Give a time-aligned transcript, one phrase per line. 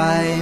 [0.00, 0.35] ท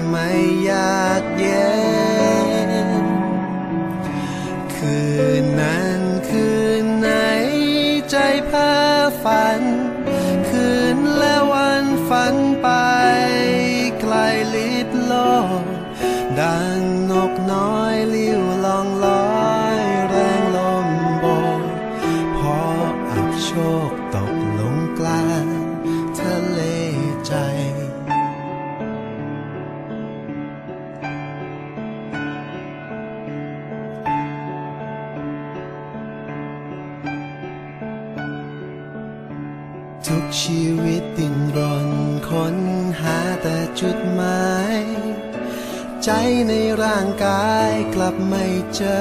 [48.15, 48.45] บไม่
[48.75, 49.01] เจอ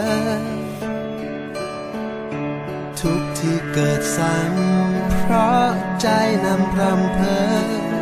[2.99, 5.67] ทุกที่เกิดซ้ำเพราะ
[6.01, 6.07] ใจ
[6.45, 7.93] นำพรำเพอ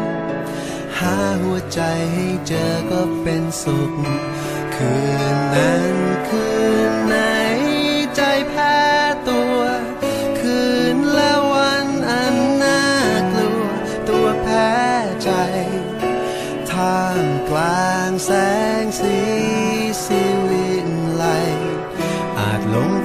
[1.00, 1.82] หาหัวใจ
[2.14, 3.94] ให้เจอก็เป็นสุข
[4.76, 4.94] คื
[5.34, 5.96] นนั้น
[6.28, 6.48] คื
[6.90, 7.16] นไหน
[8.16, 8.78] ใจแพ้
[9.30, 9.60] ตัว
[10.40, 10.60] คื
[10.96, 12.82] นและวันอันน่า
[13.32, 13.64] กลัว
[14.10, 14.72] ตัวแพ้
[15.24, 15.32] ใจ
[16.72, 18.32] ท่ามกลางแส
[18.84, 19.41] งสี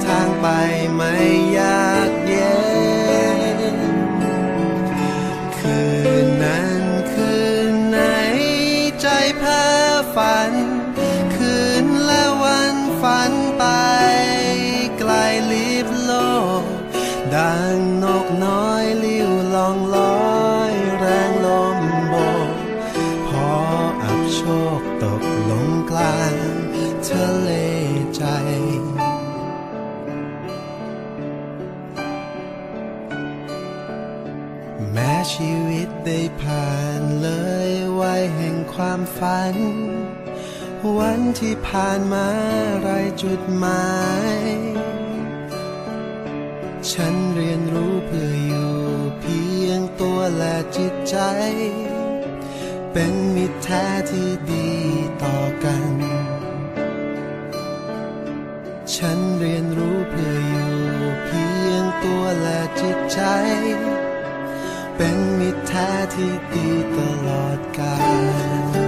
[0.07, 0.47] ทางไป
[0.95, 1.13] ไม่
[1.57, 1.86] ยาก
[38.77, 39.55] ความฝัน
[40.97, 42.27] วันที่ผ่านมา
[42.81, 42.89] ไร
[43.23, 43.91] จุดหมา
[44.35, 44.39] ย
[46.91, 48.75] ฉันเรียนรู้เพื่ออยู่
[49.19, 51.17] เพียงตัวและจิตใจ
[52.91, 54.69] เป็นมิตรแท้ที่ดี
[55.23, 55.85] ต่อกัน
[58.95, 60.75] ฉันเรียนรู้เพื่ออยู่
[61.25, 63.21] เพียงตัวและจิตใจ
[64.97, 66.67] เป็นมิตรแท้ที่ดี
[66.97, 67.95] ตลอดกา
[68.85, 68.86] ล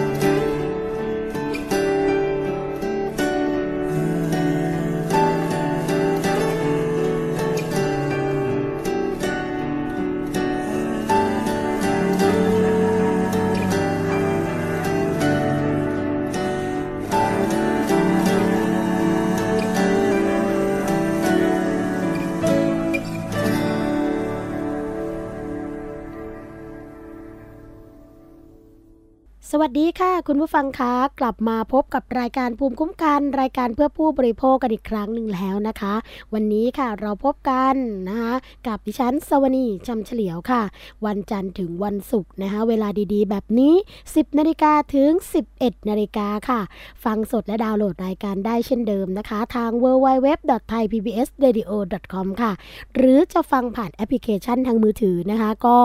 [29.61, 35.93] วัสดีค่ะ คุณผู้ฟังคะกลับมาพบกับรายการภูมิคุ้มกัน รายการเพื่อผู้บริโภคกันอีกครั้งหนึ่งแล้วนะคะ
[36.33, 37.75] วันนี้ค่ะเราพบกัน
[38.09, 38.33] นะคะ
[38.67, 40.61] กับดิฉันสวนีจำเฉลียวค่ะ
[41.05, 43.73] วันจันทร์ถึงวันศุกร์นะคะเวลาดีๆ แบบนี้
[44.07, 45.11] 10นาฬิกาถึง
[45.51, 46.59] 11นาฬิกาค่ะ
[47.03, 52.51] ฟังสดและดาวน์โหลดรายการได้เช่นเดิมนะคะ ทาง www.thaipbsradio.com ค่ะ
[52.95, 55.77] หรือจะฟังผ่านแอปพลิเคชันทางมือถือนะคะ ก็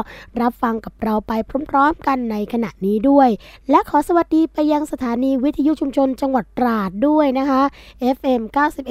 [0.41, 1.31] รับฟังกับเราไป
[1.69, 3.29] พร้อมๆกันในขณะนี้ด้วย
[3.69, 7.61] และขอสวัสดีไปยังสถานีวิทยุชุมชนจังหวัดตราดด้วยนะคะ
[8.15, 8.41] FM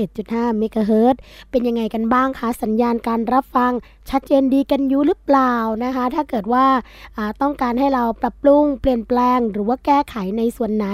[0.04, 1.16] 91.5เมกะเฮิรต
[1.50, 3.72] เป็นยังไงกันบ้างคะ สัญญาณการรับฟัง
[4.10, 5.54] ชัดเจนดีกันอยู่หรือเปล่า
[5.84, 10.86] นะคะ ถ้าเกิดว่าาต้องการให้เราปรับปรุงเปลี่ยนแปลง หรือว่าแก้ไขในส่วนไหน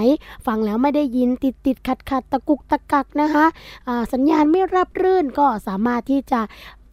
[0.45, 3.45] ฟังแล้วไม่ได้ยินติดติดขัดขัดตะกุกตะกักนะคะ
[4.13, 6.41] สัญญาณไม่รับรื่นก็สามารถที่จะ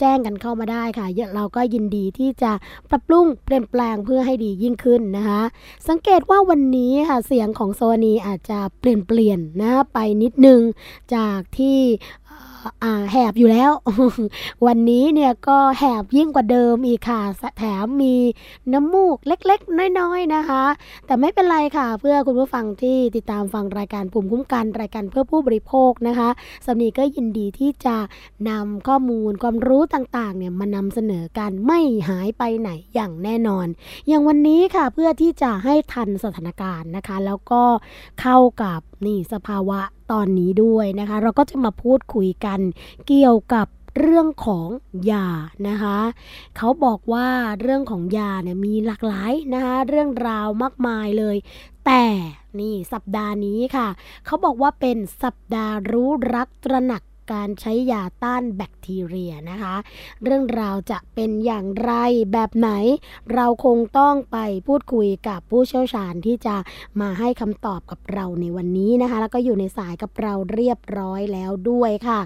[0.00, 2.52] แจ้งกันเข้ามาได้ค่ะเราก็ยินดีที่จะ
[2.90, 5.42] ปรับปรุงเปลี่ยนแปลงเพื่อให้ดียิ่งขึ้นนะคะ
[5.88, 10.60] สังเกตว่าวันนี้ค่ะเสียงของโซนีอาจจะเปลี่ยนเปลี่ยนนะไปนิดนึง
[11.14, 11.78] จากที่
[13.12, 13.72] แหบอยู่แล้ว
[14.66, 17.22] วันนี้เนี่ยก็แหบยิ่งกว่าเดิมอีกค่ะ
[17.58, 18.14] แถมมี
[18.72, 20.64] น้ำมูกเล็กๆ น้อยๆนะคะ
[21.06, 26.28] แต่ไม่เป็นไรค่ะ เพื่อคุณผู้ฟังที่ติดตามฟังรายการภูมิคุ้มกันรายการเพื่อผู้บริโภคนะคะ
[26.66, 27.96] สำนีก็ยินดีที่จะ
[28.50, 33.66] นำข้อมูลความรู้ต่างๆเนี่ยมานำเสนอกันไม่หายไปไหนอย่างแน่นอน
[34.08, 37.62] อย่างวันนี้ค่ะเพื่อที่จะให้ทันสถานการณ์นะคะ แล้วก็
[38.20, 39.80] เข้ากับนี่สภาวะ
[40.12, 42.60] ตอนนี้ด้วยนะคะ เราก็จะมาพูดคุยกัน
[43.06, 43.66] เกี่ยวกับ
[43.98, 44.68] เรื่องของ
[45.10, 45.28] ยา
[45.68, 45.98] นะคะ
[46.56, 47.28] เขาบอกว่า
[47.60, 51.36] เรื่องของยาเนี่ยมีหลากหลายนะคะเรื่องราวมากมายเลย
[51.86, 52.04] แต่
[52.60, 53.88] นี่สัปดาห์นี้ค่ะ
[54.26, 57.02] เขาบอกว่าเป็นสัปดาห์รู้รักตระหนัก
[57.32, 59.74] การใช้ยาต้านแบคทีเรียนะคะ
[60.24, 61.92] เรื่องราวจะเป็นอย่างไร
[62.32, 62.70] แบบไหน
[63.34, 66.56] เราคงต้องไปพูดคุยกับผู้เชี่ยวชาญที่จะ
[67.00, 72.20] มาให้คำตอบกับเราในวันนี้นะคะ แล้วก็อยู่ในสายกับเราเรียบร้อยแล้วด้วยค่ะ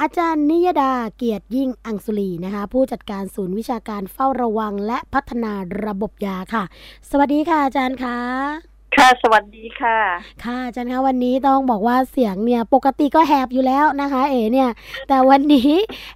[0.00, 5.52] อาจารย์นิยดาเกียรติยิ่งอังสุลีนะคะ ผู้จัดการศูนย์วิชาการเฝ้าระวังและพัฒนา
[5.84, 6.64] ระบบยาค่ะ
[7.10, 9.98] สวัสดีค่ะอาจารย์คะ ค่ะ สวัสดีค่ะ
[10.44, 14.70] ค่ะอาจารย์คะวันนี้ต้องบอกว่าเสียงเนี่ยปกติก็แหบอยู่แล้วนะคะ เอ๋เนี่ย
[15.08, 15.70] แต่วันนี้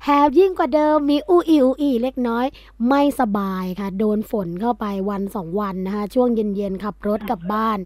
[0.04, 2.46] แหบยิ่งกว่าเดิมมีอู้อีอู้อีเล็กน้อย
[2.88, 7.78] ไม่สบายค่ะ โดนฝนเข้าไปวันสองวันนะคะ ช่วงเย็นๆขับรถกลับบ้าน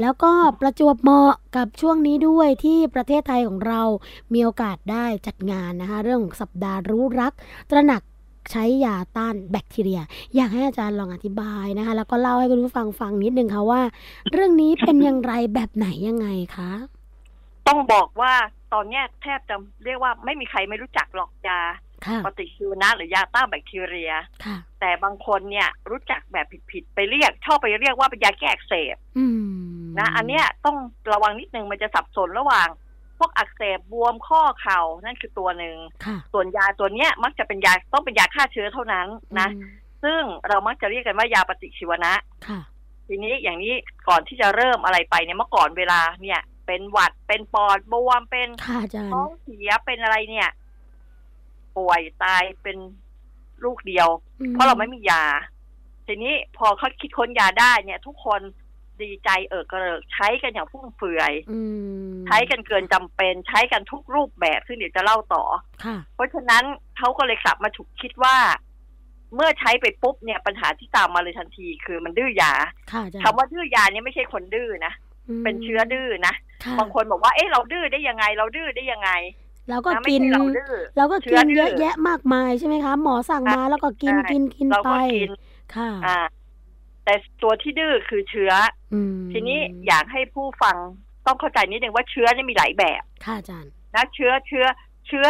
[0.00, 3.82] แล้วก็ประจวบเหมาะกับช่วงนี้ด้วยที่ประเทศไทยของเรา
[4.32, 7.32] มีโอกาสได้จัดงานนะคะ เรื่องของสัปดาห์รู้รัก
[7.70, 8.02] ตระหนัก
[8.50, 10.00] ใช้ยาต้านแบคทีเรีย
[10.36, 13.80] อยากให้อาจารย์ลองอธิบายนะคะ แล้วก็เล่าให้คุณผู้ฟังฟังนิดนึงค่ะว่า
[14.32, 16.70] เรื่องนี้เป็นอย่างไรแบบไหนยังไงคะ
[17.68, 18.32] ต้องบอกว่า
[18.72, 21.60] ตอนเนี้ยแทบจะเรียกว่าไม่มีใครไม่รู้จักหรอกยา
[22.06, 24.12] ค่ะปฏิชีวนะหรือยาต้านแบคทีเรีย
[24.44, 29.26] ค่ะแต่บางคนเนี่ยรู้จักแบบผิดๆไปเรียกชอบไปเรียกว่าเป็นยาแก้อักเสบอื
[29.78, 30.76] มนะ อันเนี้ยต้อง
[31.12, 32.68] ระวังนิดนึงมันจะสับสนระหว่าง
[33.18, 39.06] พวกอักเสบบวมข้อเข่านั่นคือตัวหนึ่งค่ะส่วนยาตัวเนี้ยมักจะเป็นยาต้องเป็นยาฆ่าเชื้อเท่านั้น
[39.40, 39.70] นะอืม
[40.04, 42.12] ซึ่งเรามักจะเรียกกันว่ายาปฏิชีวนะ
[42.48, 42.60] ค่ะ
[43.06, 43.74] ทีนี้อย่างนี้
[44.08, 50.48] ก่อนที่จะเริ่มอะไรไปเนี่ยเมื่อก่อนเวลาเนี่ย เป็นหวัดเป็นปอดบวมเป็นค่ะอาจารย์ท้องเสียเป็นอะไรเนี่ย
[51.76, 52.76] ป่วยตายเป็น
[53.64, 54.08] ลูกเดียว
[54.40, 55.24] อืเพราะเราไม่มียา
[56.06, 58.40] ทีนี้พอเขาคิดค้นยาได้เนี่ย ทุกคน
[59.02, 61.60] ดีใจเออกระเริกใช้กันอย่างฟุ่มเฟือยอื
[62.10, 65.44] มใช้กันเกินจำเป็น ใช้กันทุกรูปแบบซึ่งเดี๋ยวจะเล่าต่อ
[65.84, 66.64] ค่ะเพราะฉะนั้น
[66.98, 68.36] เขาก็เลยกลับมาฉุกคิดว่า
[69.34, 72.52] เมื่อใช้ไปปุ๊บเนี่ยปัญหาที่ตามมาเลยทันทีคือมันดื้อยา
[72.92, 74.92] ค่ะอาจารย์คำว่าดื้อยาเนี่ยไม่ใช่คนดื้อนะ
[75.40, 79.10] มเป็นเชื้อดื้อนะค่ะบางคนบอกว่าเอ๊ะเราดื้อได้ยังไง เราดื้อได้ยังไง
[79.70, 85.30] เราก็นะไม่กินใช่เราดื้อเราก็เชื้กิอนดื้อเยอะแยะมากมายใช่ไหมคะ หมอสั่งมาแล้วก็กินใช่กินกินเราไปก็กิน
[85.76, 86.18] ค่ะอ่า
[87.08, 88.52] แต่ตัวที่ดื้อคือเชื้อ
[88.92, 90.76] อืมทีนี้อยากให้ผู้ฟัง
[91.26, 94.64] ต้องเข้าใจนิดนึงว่าเชื้อนี่มีหลายแบบค่ะอาจารย์นะเชื้อเชื้อ
[95.08, 95.26] เชื้อ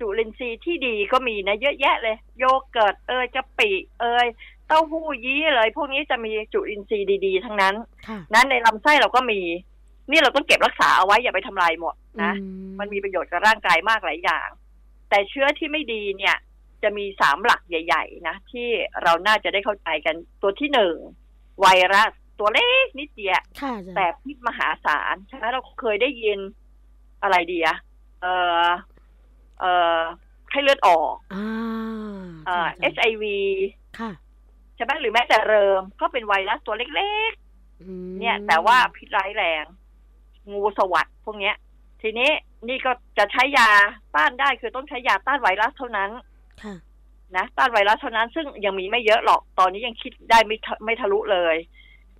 [0.00, 3.70] จุลินทรีย์ที่ดีก็มีนะเยอะแยะเลย โยเกิร์ตเอยกะปิ
[4.00, 4.26] เอย
[4.66, 7.74] เต้าหู้ยี้เลย พวกนี้จะมีจุลินทรีย์ดีๆ ทั้งนั้น
[8.08, 9.40] ค่ะนั้นในลำไส้เราก็มี
[10.10, 12.44] นี่เราต้องเก็บรักษาเอาไว้อย่าไปทำลายหมดนะอื
[12.78, 14.48] มันมีประโยชน์กับร่างกายมากหลายอย่าง
[15.08, 16.36] แต่เชื้อที่ไม่ดีเนี่ย
[16.82, 18.68] จะมีสามหลักใหญ่ ๆ นะ ที่
[19.02, 20.94] เราน่าจะได้เข้าใจกันตัวที่หนึ่ง
[21.60, 26.38] ไวรัสตัวเล็กนิดเดียวค่ะอาจารย์แต่พิษมหาศาลใช่ไหมเราเคยได้ยิน
[27.22, 27.76] อะไรดีอะ
[28.20, 28.68] เอ่อ
[29.60, 30.00] เอ่อ
[30.50, 31.46] ให้เลือดออกอ่า
[32.46, 33.24] เอ่อค่ะอาจารย์ HIV
[33.98, 34.10] ค่ะ
[34.76, 37.32] ใช่ไหมหรือแม้แต่เริมก็เป็นไวรัสตัวเล็ก
[37.82, 39.64] อืมๆเนี่ย แต่ว่าพิษร้ายแรง
[40.50, 41.56] งูสวัสดพวกเนี้ย
[42.02, 42.30] ทีนี้
[42.68, 43.68] นี่ก็จะใช้ยา
[44.14, 46.24] ต้านได้คือต้องใช้ยาต้านไวรัสเท่านั้นค่ะ
[47.36, 51.56] นะต้านไวรัสเท่านั้นซึ่งยังมีไม่เยอะหรอกตอนนี้ยังคิดได้ไม่ทะไม่ทะลุเลย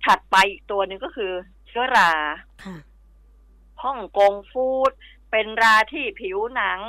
[0.05, 1.31] ถัดไปอีกตัวหนึ่งก็คือ
[1.67, 2.11] เชื้อรา
[2.63, 2.75] ค่ะ
[3.83, 4.91] ฮ่องกงฟูด
[5.31, 6.79] เป็นราที่ผิวหนัง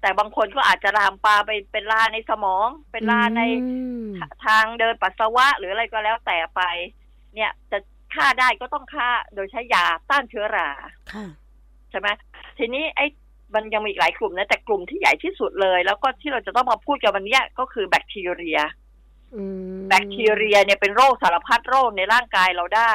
[0.00, 4.08] แต่บางคนก็อาจจะรามปลาไปเป็นราในสมอง เป็นราในอืม
[4.46, 6.62] ทางเดินปัสสาวะ หรืออะไรก็แล้วแต่ไป
[7.34, 7.78] เนี่ยจะ
[8.14, 10.68] ฆ่าได้ก็ต้องฆ่าโดยใช้ยาต้านเชื้อรา
[11.12, 11.26] ค่ะ
[11.90, 12.08] ใช่ไหม
[12.58, 13.06] ทีนี้ไอ้
[13.54, 18.58] มันยังมีอีกหลายกลุ่มนะแต่กลุ่มที่ใหญ่ที่สุดเลย แล้วก็ที่เราจะต้องมาพูดกันวันเนี้ยก็คือแบคทีเรีย
[19.34, 19.42] อื
[19.74, 22.94] มแบคทีเรียเนี่ยเป็นโรคสารพัดโรคในร่างกายเราได้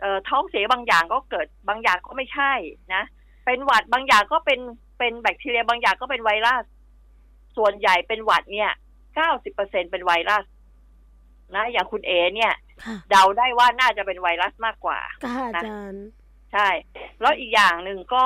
[0.00, 2.52] เอ่อท้องเสียบางอย่างก็เกิดบางอย่างก็ไม่ใช่
[2.94, 3.02] นะ
[3.46, 4.60] เป็นหวัดบางอย่างก็เป็น
[4.98, 6.64] เป็นแบคทีเรียบางอย่างก็เป็นไวรัส
[7.56, 8.70] ส่วนใหญ่เป็นหวัดเนี่ย
[9.14, 10.44] เก้าสิบเปอร์เซ็นเป็นไวรัส
[11.54, 12.52] นะ อย่างคุณเอเนี่ย
[12.84, 16.06] ค่ะเดาได้ว่าน่าจะเป็นไวรัสมากกว่าค่ะอาจารย์
[16.52, 16.68] ใช่
[17.20, 18.24] แล้วอีกอย่างหนึ่งก็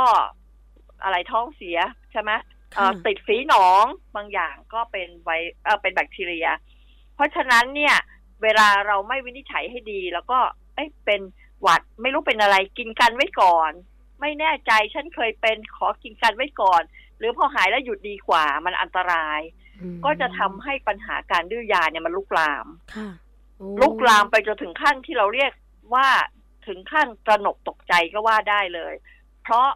[1.02, 1.78] อะไรท้องเสีย
[2.12, 2.30] ใช่ไหม
[2.76, 3.84] เอ่อค่ะติดฝีหนอง
[4.16, 5.30] บางอย่างก็เป็นไว
[5.64, 6.48] เออเป็นแบคทีเรีย
[7.14, 7.96] เพราะฉะนั้นเนี่ย
[8.42, 10.38] เวลาเราไม่วินิจฉัยให้ดี แล้วก็
[10.74, 11.20] เอ้ยเป็น
[11.62, 13.72] หวัดไม่รู้เป็นอะไรกินกันไว้ก่อน
[14.20, 16.82] ไม่แน่ใจฉันเคยเป็นขอกินกันไว้ก่อน
[17.18, 19.40] หรือพอหายแล้วหยุดดีกว่ามันอันตราย
[19.80, 23.08] อืมก็จะทำให้ปัญหาการดื้อยาเนี่ยมันลุกลามค่ะ
[23.58, 25.52] โอ้ลุกลามไปจนถึงขั้นที่เราเรียก
[25.94, 26.08] ว่า
[26.66, 28.94] ถึงขั้นตระหนกตกใจก็ว่าได้เลย
[29.42, 29.68] เพราะ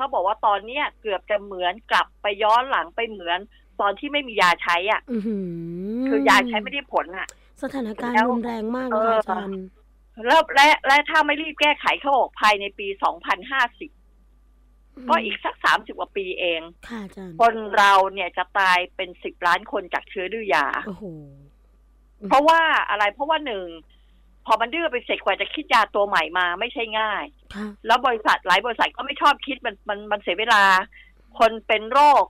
[0.00, 3.38] เขาบอกว่าตอนเนี้ยเกือบจะเหมือนกลับไปย้อนหลังไปเหมือน
[3.80, 7.26] ตอนที่ไม่มียาใช้อะอื้อหือคือยาใช้ไม่ได้ผลอะ
[7.62, 9.62] สถานการณ์แล้วรุนแรงมากเอเลยออาจารย์
[10.26, 12.86] แล้วและและถ้าไม่รีบแก้ไขเขาบอกภายในปี
[13.78, 21.04] 2050ก็อีกสัก30กว่าปีเองค่ะอาจารย์คนเราเนี่ยจะตายเป็น10ล้านคนจากเชื้อดื้อยาโอ้โห
[22.28, 23.66] เพราะว่าอะไรเพราะว่าหนึ่ง
[23.99, 23.99] พ
[24.50, 30.62] อมันดื้อไปเสร็จกว่าจะคิดยาตัวใหม่มาไม่ใช่ง่ายค่ะแล้วบริษัทหลายบริษัทก็ไม่ชอบคิดมันมันมันเสียเวลา
[31.38, 32.24] คนเป็นโรค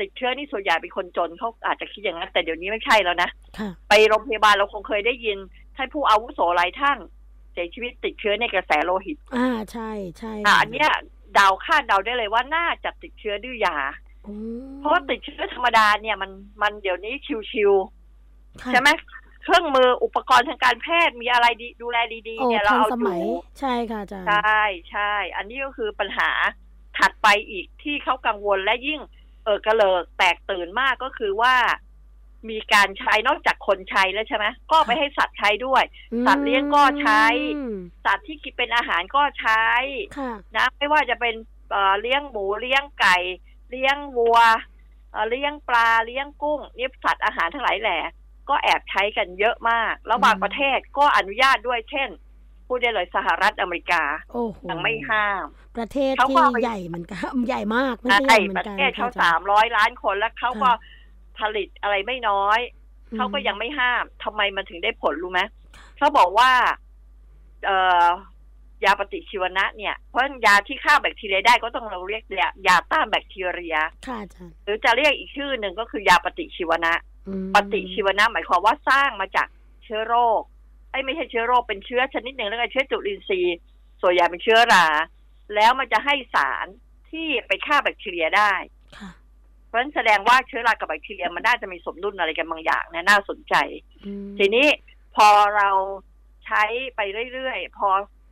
[0.00, 5.38] ติดเชื้อนี่ส่วนใหญ่เป็นคนจนเขาอาจจะคิดอย่างนั้นแต่เดี๋ยวนี้ไม่ใช่แล้วนะค่ะไปโรงพยาบาลเราคงเคยได้ยิน
[5.76, 6.98] ท่านผู้อาวุโสหลายท่าน
[7.52, 10.90] เสียชีวิตติดเชื้อในกระแสโลหิต อ่าใช่ใช่อะอันเนี้ย
[11.34, 13.76] เดาคาดเดาได้เลยว่าน่าจะติดเชื้อดื้อยา
[14.24, 14.34] โอ้
[14.78, 16.30] เพราะว่าติดเชื้อธรรมดาเนี่ยมัน
[16.62, 17.72] มันเดี๋ยวนี้ชิว
[18.62, 18.88] ค่ะๆใช่ไหม
[19.44, 26.30] เครื่องมืออุปกรณ์ทางการแพทย์มีอะไรดีดูแลดีโอ้ๆเนี่ยเราทันเอาสอมัยยู่ใช่ค่ะอาจารย์ใช่ใช่อันนี้ก็คือปัญหา
[26.98, 29.00] ถัดไปอีกที่เขากังวลและยิ่ง
[29.44, 31.54] เออกระเลิกแตกตื่นมากก็คือว่า
[32.50, 35.84] มีการใช้นอกจากคนใช้แล้วใช่ไหมก็ไปให้สัตว์ใช้ด้วย
[36.26, 37.24] สัตว์เลี้ยงก็ใช้
[37.56, 39.64] อืมสัตว์ที่กินเป็นอาหารก็ใช้
[40.18, 41.34] ค่ะนะไม่ว่าจะเป็น
[41.70, 43.16] เอ่อเลี้ยงหมูเลี้ยงไก่
[43.70, 44.38] เลี้ยงวัว
[45.12, 47.98] เอ่อเลี้ยงปลาเลี้ยงกุ้งนี่สัตว์อาหารทั้งหลายแหล่
[48.48, 52.08] ก็แอบใช้กันเยอะมาก แล้วบางอืมประเทศก็อนุญาตด้วยเช่น
[52.66, 55.46] พูดได้เลยสหรัฐอเมริกาโอ้โหยังไม่ห้าม
[55.76, 60.72] ประเทศเขาที่ก็เอาไปใหญ่เหมือนกันใหญ่มากไม่ใช่ใหใช่ญ่เหมือประนกันเทศเขาค่ะอจสารมย์ร้อยล้านคนแล้วเขาก็ค่ะ
[61.38, 62.60] ผลิตอะไรไม่น้อย
[63.12, 65.40] อืมเขาก็ยังไม่ห้ามทำไมมันถึงได้ผลรู้ไหม
[65.98, 66.50] เขาบอกว่า
[67.64, 68.06] เอ่อ
[68.84, 77.13] ยาปฏิชีวนะเนี่ยเพราะยาที่ฆ่าแบคทีเรียได้ก็ต้องเราเรียกยายาต้านแบคทีเรีย ค่ะอาจารย์หรือจะเรียกอีกชื่อหนึ่งก็คือยาปฏิชีวนะอืม
[77.54, 79.48] ปฏิชีวนะหมายความว่าสร้างมาจาก
[79.84, 80.42] เชื้อโรค
[80.90, 83.56] ไอ้ยไม่ใช่เชื้อโรคเป็นเชื้อชนิดหนึ่งแล้วก็เชื้อจุลินทรีย์
[84.02, 84.86] ส่วนใหญ่เป็นเชื้อรา
[85.54, 86.66] แล้วมันจะให้สาร
[87.10, 88.52] ที่ไปฆ่าแบคทีเรียได้
[88.98, 89.10] ค่ะ
[89.66, 93.54] เพราะฉะนั้นแสดงว่าเชื้อรากับแบคทีเรียมันน่าจะมีสมดุลอะไรกันบางอย่างนะน่าสนใจ
[94.06, 94.66] อืมทีนี้
[95.16, 95.68] พอเรา
[96.44, 96.62] ใช้
[96.96, 97.00] ไป
[97.32, 97.88] เรื่อยๆ พอ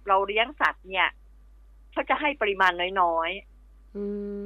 [0.08, 1.08] เราเลี้ยงสัตว์เนี่ย
[1.92, 2.72] เขาจะให้ปริมาณ
[3.02, 3.51] น้อยอืมๆ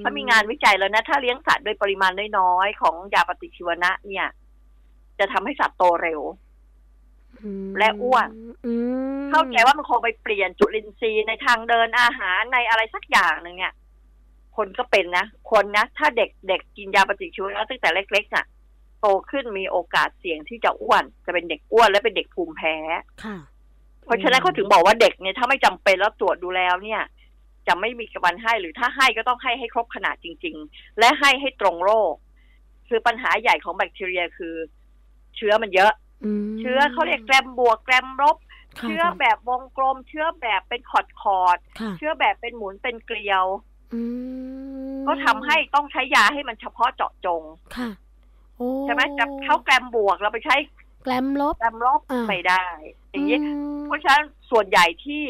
[0.01, 4.27] เขามีงานวิจัยแล้วนะ ถ้าเลี้ยงสัตว์โดยปริมาณน้อยๆของยาปฏิชีวนะเนี่ย
[5.19, 6.21] จะทำให้สัตว์โตเร็ว
[7.43, 8.29] อืมและอ้วน
[8.65, 8.73] อื
[9.17, 13.75] มเข้าใจว่ามันคงไปเปลี่ยนจุลินทรีย์ในทางเดินอาหารในอะไรสักอย่างหนึ่งเนี่ย
[14.57, 18.45] คนก็เป็นนะ คนนะ ถ้าเด็กเด็กกินยาปฏิชีวนะตั้งแต่เล็กๆน่ะ
[19.01, 22.75] โตขึ้นมีโอกาสเสี่ยงที่จะอ้วน จะเป็นเด็กอ้วนและเป็นเด็กภูมิแพ้
[23.25, 23.37] ค่ะ
[24.05, 27.03] เพราะฉะนั้นเขาถึงบอกว่าเด็กเนี่ยถ้าไม่จำเป็นแล้วตรวจดูแล้วเนี่ย
[27.69, 32.15] จะไม่มีกวันให้หรือถ้าให้ก็ต้องให้ให้ครบขนาดจริง ๆ และให้ให้ตรงโรค
[32.89, 34.55] คือปัญหาใหญ่ของแบคทีเรียคือ
[35.37, 35.93] เชื้อมันเยอะ
[36.45, 38.37] มเชื้อเขาเรียกแกรมบวกแกรมลบ
[38.79, 43.47] ค่ะเชื้อแบบวงกลม เชื้อแบบเป็นขอดขอดค่ะๆเชื้อแบบเป็นหมุนเป็นเกลียว
[43.95, 44.03] อื
[44.99, 47.43] มก็ทำให้ต้องใช้ยาให้มันเฉพาะเจาะจง
[47.77, 47.89] ค่ะ
[48.57, 50.57] โอ้ใช่ไหมจะเข้าแกรมบวกเราไปใช้
[51.03, 52.65] แกลมลบแกรมลบอ่าไม่ได้
[53.11, 53.39] อย่างนี้
[53.79, 55.25] มเพราะฉะนั้นส่วนใหญ่ที่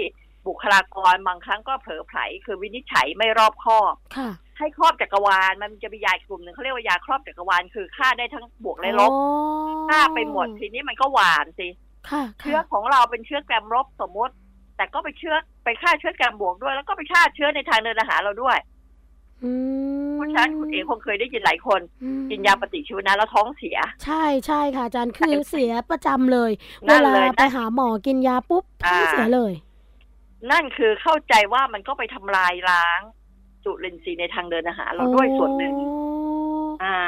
[0.48, 9.22] บุคลากรบางครั้งก็เผลอไผลคือวินิจฉัยไม่รอบคอบค่ะให้ครอบจักรวาลมันจะมียากลุ่มหนึ่งเขาเรียกว่ายาครอบจักรวาลคือฆ่าได้ทั้งบวกและลบอ๋อ
[9.88, 11.68] ฆ่าไปหมดทีนี้มันก็หวานสิ
[12.10, 14.34] ค่ะเชื้อของเราเป็นเชื้อแกรมลบสมมติ
[14.76, 15.34] แต่ก็ไปเชื้อ
[15.64, 18.58] ไปฆ่าเชื้อแกรมบวกด้วย แล้วก็ไปฆ่าเชื้อในทางเดินอาหารเราด้วย
[19.44, 19.52] อื
[20.08, 26.50] มเพราะฉะนั้นคุณเอกคงเคยได้ยินหลายคนอืมกินยาปฏิชีวนะแล้วท้องเสีย ใช่ใช่ค่ะอาจารย์คือเสียประจำเลย
[26.88, 29.52] นั่เวนลาเลยไปหาหมอกินยาปุ๊บท้องอ่าเสียเลย
[30.50, 33.00] นั่นคือเข้าใจว่ามันก็ไปทำลายล้าง
[33.64, 35.88] จุลินทรีย์ในทางเดินอาหารเราด้วยส่วนหนึ่งโอ้
[36.84, 37.00] อ่า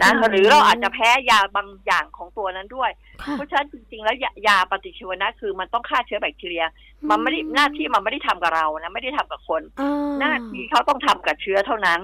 [0.00, 2.90] นะค่ะหรือเราอาจจะแพ้ยาบางอย่างของตัวนั้นด้วย
[3.22, 6.64] ค่ะเพราะฉะนั้นจริงๆ แล้วยายาปฏิชีวนะคือมันต้องฆ่าเชื้อแบคทีเรีย
[7.10, 9.88] มันไม่ได้หน้าที่มันไม่ได้ทำกับเรานะไม่ได้ทำกับคนอ่
[10.20, 12.00] หน้าที่เขาต้องทำกับเชื้อเท่านั้น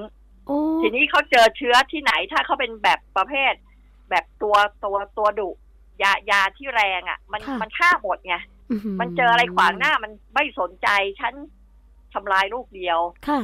[0.46, 3.52] โอ้ทีนี้เขาเจอเชื้อที่ไหนถ้าเขาเป็นแบบประเภท
[4.10, 5.50] แบบตัวตัวตัวดุ
[6.02, 8.53] ยายาที่แรงอะ มันมันฆ่าหมดไงอื้อหื
[9.00, 10.88] มันเจออะไรขวางหน้ามันไม่สนใจ
[11.21, 11.35] ฉัน
[12.14, 13.40] ทำลายลูกเดียว ค่ะ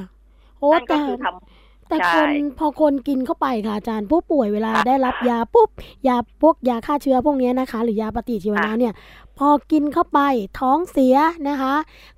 [0.58, 5.70] โอ้นั่นก็แต่คือทำแต่ใช่คนพอคนกินเข้าไปค่ะอาจารย์ผู้ป่วยเวลาค่ะได้รับยาปุ๊บ
[6.08, 8.94] ยาพวกยาฆ่าเชื้อพวกเนี้ยนะคะ หรือยาปฏิชีวนะค่ะเนี่ย
[9.40, 10.20] พอกินเข้าไป
[10.60, 11.16] ท้องเสีย
[11.48, 11.74] นะคะ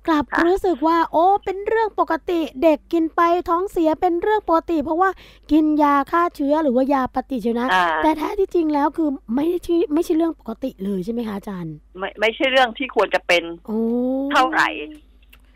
[0.07, 5.09] กลับค่ะรู้สึกว่า โอ้เป็นเรื่องปกติเด็กกินไปท้องเสียเป็นเรื่องปกติ เพราะว่า
[5.51, 13.79] กินยาฆ่าเชื้อหรือว่ายาปฏิชีวนะอ่าแต่แท้ที่จริงแล้วคือไม่ใช่ไม่ใช่เรื่องปกติเลยใช่ไหมคะอาจารย์ ไม่ไม่ใช่เรื่องที่ควรจะเป็นโอ้
[14.31, 14.69] เท่าไหร่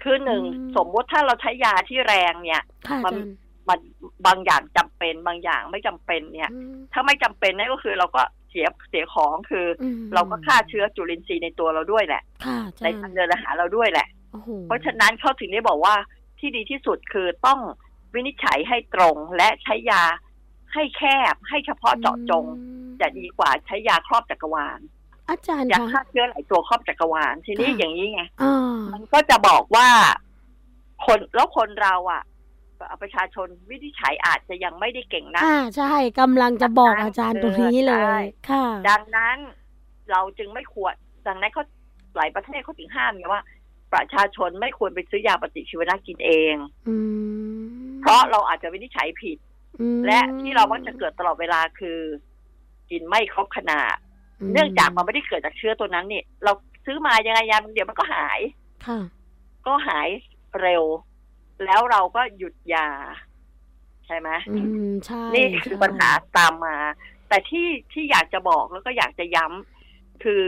[0.04, 3.34] คือหนึ่งอืมสมมติถ้าเราใช้ยาที่แรงเนี่ยค่ะอามันจารย์
[3.70, 3.80] มัน
[4.26, 15.96] บางอย่างจำเป็นบางอย่างไม่จำเป็นเนี่ยอืมถ้าไม่จำเป็นนั่นก็คือเราก็เสียเสียของคือออืมเราก็ฆ่าเชื้อจุลินทรีย์ในตัวเราด้วยแหละค่ะอาจาในรย์ทางเดินอาหารเราด้วยแหละโอ้โหเพราะฉะนั้นเขาถึงได้บอกว่า
[16.39, 17.60] ที่ดีที่สุดคือต้อง
[18.13, 20.04] วินิจฉัยให้ตรงและใช้ยา
[20.74, 21.02] ให้แค
[21.34, 24.80] บให้เฉพาะเจาะจงอืมจะดีกว่าใช้ยาครอบจักรวาล
[25.30, 29.88] อาจารย์ยาคะฆ่าเชื้อหลายตัวครอบจักรวาลทีนี้ค่ะอย่างนี้ไงอ่ามันก็จะบอกว่า
[31.06, 32.24] คนแล้วคนเราอะ
[33.02, 39.38] ประชาชนวินิจฉัยอาจจะยังไม่ได้เก่งนะอ่าใช่กำลังจะบอกอาจารย์ตรงนี้เลใช่ยค่ะ ดังนั้น
[40.12, 40.94] เราจึงไม่ควร
[41.28, 41.63] ดังนั้นเขา
[42.16, 43.44] หลายประเทศเขาถึงห้ามไงว่า
[43.94, 46.56] ประชาชนไม่ควรไปซื้อยาปฏิชีวนะกินเอง
[46.88, 46.96] อื
[47.90, 49.38] มเพราะเราอาจจะวินิจฉัยผิด
[49.80, 52.00] อืมและที่เรามักจะเกิดตลอดเวลาคือ
[52.90, 53.96] กินไม่ครบขนาด
[54.48, 56.52] มเนื่องจากมันไม่ได้เกิดจากเชื้อตัวนั้นนี่เรา
[56.86, 58.40] ซื้อมายังไงยังเดี๋ยวมันก็หาย
[58.88, 59.00] ค่ะ
[59.68, 60.08] ก็หาย
[60.62, 60.84] เร็ว
[61.65, 62.88] แล้วเราก็หยุดยา
[64.06, 66.76] ใช่ไหมอืมใช่นี่คือใช่ปัญหาตามมา
[67.30, 70.43] แต่ที่ที่อยากจะบอกแล้วก็อยากจะย้ำคือ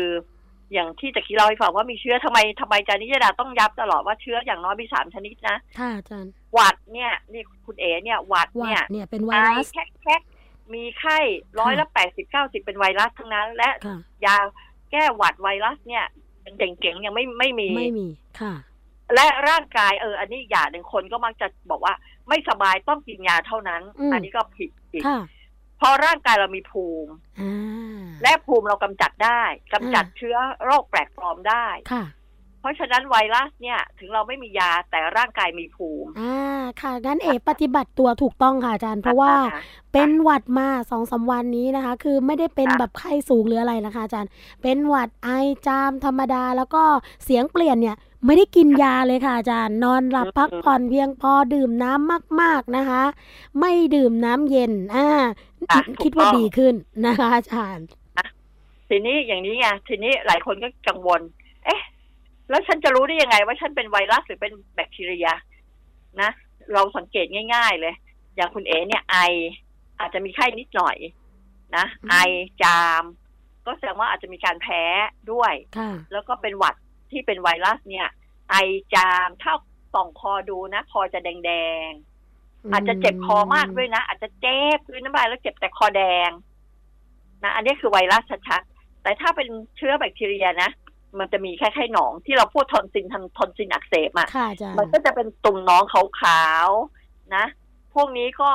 [0.74, 10.22] อย่างที่ตะกี้เล่าให้ฟังว่ามีเชื้อทำไมทำไมอาจารย์นิยดาต้องย้ำตลอดว่าเชื้ออย่างน้อยมีสามชนิดนะค่ะอาจารย์หวัดเนี่ยนี่คุณเอ๋เนี่ยหวัดหวัเนี่ยดเนี่ยเป็นไวไอรัสแคกแคก
[10.74, 11.18] มีไข้
[11.60, 14.38] ร้อยละแปดสิบเก้าสิบเป็นไวรัสทั้งนั้น และค่ะยา
[14.92, 16.06] แก้หวัดไวรัสเนี่ย
[16.58, 18.08] เก่งๆยังไม่ไม่มีไม่มี
[18.40, 18.54] ค่ะ
[19.16, 21.94] และร่างกายเออ อันนี้อย่างหนึ่งคนก็มักจะบอกว่า
[22.30, 25.20] ไม่สบายต้องกินยาเท่านั้นอืมอันนี้ก็ผิดอีกค่ะ
[25.78, 29.42] เพราะร่างกายเรามีภูมิอ่าและภูมิเรากำจัดได้
[29.74, 32.06] กำจัดอ่าเชื้อโรคแปลกปลอมได้ค่ะ
[32.62, 39.60] เพราะฉะนั้นไวรัสเนี่ย ถึงเราไม่มียาแต่ร่างกายมีภูมิอ่าค่ะงั้นเอปฏิบัติตัวถูกต้องค่ะอาจารย์เพราะว่าอ่
[39.94, 44.30] เป็นหวัดมาสองสามวันนี้นะคะ คือไม่ได้เป็นค่ะแบบไข้สูงหรืออะไรนะคะอาจารย์
[44.62, 45.30] เป็นหวัดไอ
[45.68, 46.84] จามธรรมดาแล้วก็
[47.24, 53.04] เสียงเปลี่ยนเนี่ย ไม่ได้กินยาเลยค่ะอาจารย์ นอนหลับพักผ่อนเพียงพอดื่มน้ำมาก ๆนะคะ
[53.60, 55.08] ไม่ดื่มน้ำเย็น อ่า
[55.70, 57.86] อะถูกคิดว่าต้องดีขึ้นนะคะ อาจารย์
[58.90, 61.22] ทีนี้อย่างนี้ไงทีนี้หลายคนก็กังวล
[61.66, 61.82] เอ๊ะ
[62.50, 65.28] แล้วฉันจะรู้ได้ยังไง ว่าฉันเป็นไวรัสหรือเป็นแบคทีเรีย
[66.22, 66.30] นะ
[66.74, 67.94] เราสังเกตง่าย ๆ เลย
[68.36, 69.18] อย่างคุณเอ๋เนี่ยไอ
[70.00, 70.98] อาจจะมีไข้นิดหน่อย
[71.76, 72.16] นะอืมไอ
[72.62, 73.04] จาม
[73.66, 74.84] ก็แสดงว่าอาจจะมีการแพ้
[75.32, 76.76] ด้วยค่ะแล้วก็เป็นหวัด
[77.12, 78.08] ที่เป็นไวรัสเนี่ย
[78.50, 78.56] ไอ
[78.94, 79.54] จามถ้า
[79.94, 81.52] ส่องคอดูนะ คอจะแด
[81.88, 86.30] งๆอาจจะเจ็บคอมากด้วยนะ อาจจะเจ็บด้วยน้ำลายแล้วเจ็บแต่คอแดง
[87.44, 90.72] นะอันนี้คือไวรัสชัดๆแต่ถ้าเป็นเชื้อแบคทีเรียนะ
[91.20, 95.84] มันจะมีแค่ไข้หนองที่เราพูดทอนซิลททอนซิลอักเสบอะค่ะอาจารย์มันก็จะเป็นตุ่มหนอง
[96.22, 97.46] ขาวๆนะ
[97.94, 98.52] พวกนี้ก็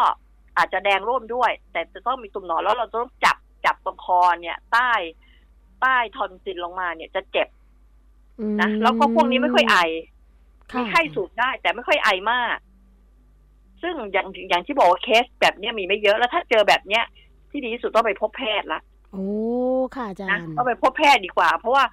[0.57, 3.37] อาจจะแดงร่วมด้วย แต่จะต้องมีตุ่มหนองแล้วเราต้องจับ
[3.67, 4.93] จับตรงคอเนี่ย ใต้
[5.81, 7.64] ใต้ทอนซินลงมาเนี่ยจะเจ็บอืม
[8.61, 9.77] นะแล้วก็พวกนี้ไม่ค่อยไอ
[10.73, 12.57] ค่ะมีไข้สูงได้ แต่ไม่ค่อยไอมาก
[13.83, 17.05] ซึ่งอย่างอย่างที่บอกว่าเคสแบบเนี้ยมีไม่เยอะแล้วถ้าเจอแบบเนี้ย
[17.51, 18.81] ที่ดีที่สุดต้องไปพบแพทย์ละ
[19.13, 19.29] โอ้
[19.97, 21.85] ค่ะอาจารนะย์ต้องไปพบแพทย์ดีกว่า เพราะว่า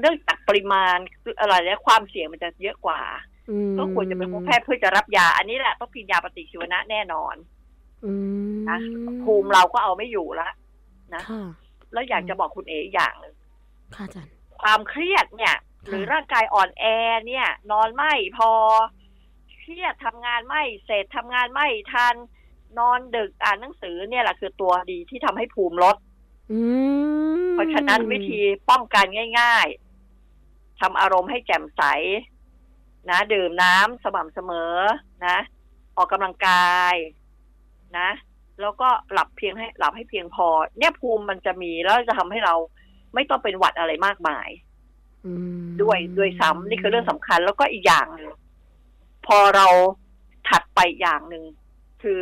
[0.00, 0.96] เรื่องจากปริมาณ
[1.40, 3.00] อะไรเนี่ยความเสี่ยงมันจะเยอะกว่า
[3.50, 7.34] อืมก็ควรจะไปพบแพทย์เพื่อจะรับยา อันนี้แหละต้องกินยาปฏิชีวนะแน่นอน
[8.04, 8.12] อื
[8.52, 8.78] มนะ
[9.24, 10.48] ภูมิเราก็เอาไม่อยู่ละ
[11.14, 11.44] นะค่ะ
[11.92, 13.34] แล้วอยากจะบอกคุณเอ๋อีกอย่างหนึ่ง
[13.96, 16.84] ค่ะอาจารย์ ความเครียดเนี่ย หรือร่างกายอ่อนแอ
[17.26, 18.50] เนี่ย นอนไม่พอ
[19.58, 22.14] เครียดทำงานไม่เสร็จทำงานไม่ทัน
[22.78, 25.96] นอนดึกอ่านหนังสือเนี่ยแหละคือตัวดีที่ทำให้ภูมิลด
[26.52, 26.60] อื
[27.46, 29.06] มเพราะฉะนั้นวิธีป้องกัน
[29.40, 29.66] ง่าย
[30.24, 31.82] ๆทำอารมณ์ให้แจ่มใส
[33.10, 34.74] นะ ดื่มน้ำสม่ำเสมอ
[35.26, 35.38] นะ
[35.96, 36.94] ออกกำลังกาย
[37.98, 38.10] นะ
[38.60, 40.46] แล้วก็หลับเพียงให้หลับให้เพียงพอ
[40.78, 42.54] เนี่ยภูมิมันจะมีแล้วจะทำให้เรา
[43.14, 44.48] ไม่ต้องเป็นหวัดอะไรมากมาย
[45.26, 48.30] อืมด้วยด้วยซ้ำนี่คือเรื่องสำคัญ แล้วก็อีกอย่างหนึ่ง
[49.26, 49.66] พอเรา
[50.48, 51.44] ถัดไปอย่างหนึ่ง
[52.02, 52.20] คือ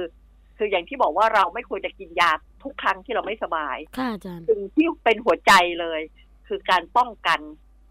[0.56, 2.30] คืออย่างที่บอกว่าเราไม่ควรจะกินยา
[2.62, 6.00] ทุกครั้งที่เราไม่สบาย ค่ะอาจารย์สิ่งที่เป็นหัวใจเลย
[6.48, 7.40] คือการป้องกัน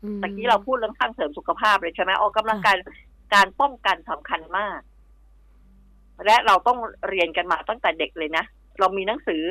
[0.04, 2.76] อืมตะกี้เราพูดเรื่องข้างเสริมสุขภาพเลยใช่ไหมออกกำลังกาย
[3.36, 4.80] การป้องกันสำคัญมาก
[6.26, 6.78] และเราต้อง
[7.10, 8.44] เรียนกันมาตั้งแต่เด็กเลยนะ
[8.80, 9.42] เรามีหนังสือ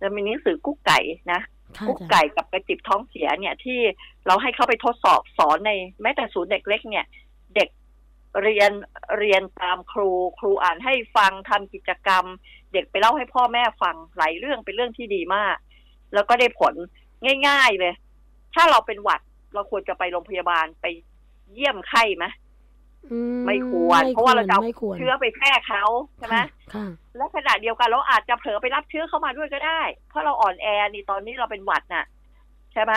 [0.00, 0.98] เรามีหนังสือกุ๊กไก่
[1.32, 1.50] นะค่ะ
[1.86, 3.80] กุ๊กไก่กับกระจิบท้องเสียเนี่ยที่
[4.26, 7.04] เราให้เข้าไปทดสอบสอนในแม้แต่ศูนย์เด็กเล็กเนี่ย
[7.56, 7.68] เด็ก
[8.42, 8.70] เรียน
[9.18, 12.24] เรียนตามครูครูอ่านให้ฟังทำกิจกรรม
[12.72, 15.56] เด็กไปเล่าให้พ่อแม่ฟังหลายเรื่องเป็นเรื่องที่ดีมาก
[16.14, 16.74] แล้วก็ได้ผล
[17.48, 17.94] ง่าย ๆเลย
[18.54, 19.20] ถ้าเราเป็นหวัด
[19.54, 20.86] เราควรจะไปโรงพยาบาลไป
[21.54, 22.26] เยี่ยมไข้ไหม
[23.46, 25.84] ไม่ควร เพราะว่าเราจะเอาไม่ควรเชื้อไปแพร่เขา
[26.18, 32.04] ใช่ไหมค่ะค่ะและขณะเดียวกันเราอาจจะเผลอไปรับเชื้อเข้ามาด้วยก็ได้ เพราะเราอ่อนแอนี่ตอนนี้เราเป็นหวัดน่ะ
[32.72, 32.92] ใช่ไหม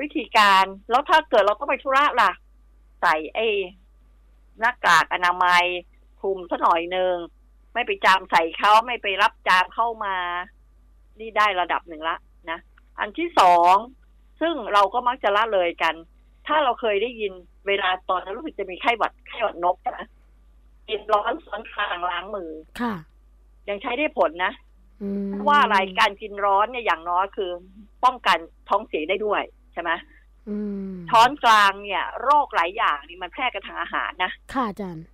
[0.00, 2.30] วิธีการแล้วถ้าเกิดเราต้องไปธุระล่ะ
[3.00, 3.48] ใส่ไอ้
[4.58, 5.64] หน้ากากอนามัย
[6.20, 7.16] คลุมซะหน่อยหนึ่ง
[7.74, 10.16] ไม่ไปจามใส่เขาไม่ไปรับจามเข้ามา
[11.18, 12.16] นี่ได้ระดับหนึ่งละ
[12.50, 12.58] นะ
[12.98, 13.74] อันที่สอง
[14.40, 15.94] ซึ่งเราก็มักจะละเลยกัน
[16.46, 17.32] ถ้าเราเคยได้ยิน
[17.66, 20.06] เวลาตอนนั้นรู้สึกจะมีไข้หวัดไข้หวัดนกนะ
[20.88, 22.94] กินร้อนซ้อนคลางล้างมือค่ะ
[23.68, 24.52] ยังใช้ได้ผลนะ
[25.02, 27.50] อืมเพราะว่าอะไรการกินร้อนเนี่ยอย่างน้อยคือ
[28.04, 29.90] ป้องกันท้องเสียได้ด้วยใช่ไหม
[30.48, 30.56] อื
[30.90, 35.06] มช้อนกลางเนี่ย โรคหลายอย่างนี่มันแพร่กันทางอาหารนะค่ะอาจารย์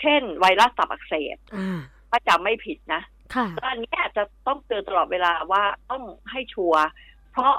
[0.00, 3.02] เช่น ไวรัสตับอักเสบอ่าถ้าจำไม่ผิดนะ
[3.34, 6.82] ค่ะแล้วอันเนี้ยจะต้องเตือนตลอดเวลาว่าต้องให้ชัวร์
[7.32, 7.52] เพราะ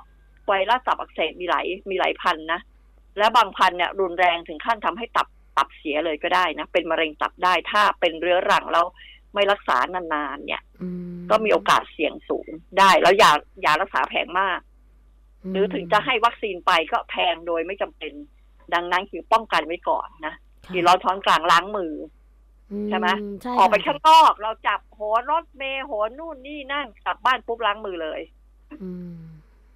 [0.47, 2.59] ไวรัสตับอักเสบมีหลายมีหลายพันธุ์นะ
[3.17, 8.85] และบางพันธุ์เนี่ยรุนแรงถึงขั้นทำให้ตับตับเสียเลยก็ได้นะ เป็นมะเร็งตับได้ ถ้าเป็นเรื้อรังแล้ว
[9.33, 12.47] ไม่รักษานานๆเนี่ยอืมก็มีโอกาสเสี่ยงสูง
[12.79, 13.31] ได้แล้วยา
[13.65, 14.59] ยารักษาแพงมาก
[15.49, 18.13] มหรือถึงจะให้วัคซีนไปก็แพงโดยไม่จำเป็น
[18.73, 20.33] ดังนั้นคือป้องกันไว้ก่อนนะ
[20.65, 21.93] ค่ะกินร้อนช้อนกลางล้างมือ
[22.89, 23.07] ใช่ไหม
[23.41, 28.21] ใช่ออกไปค่ะข้างนอกเราจับโหนรถเมล์โหนนู่นนี่นั่นกลับบ้านปุ๊บล้างมือเลย
[28.81, 29.15] อืม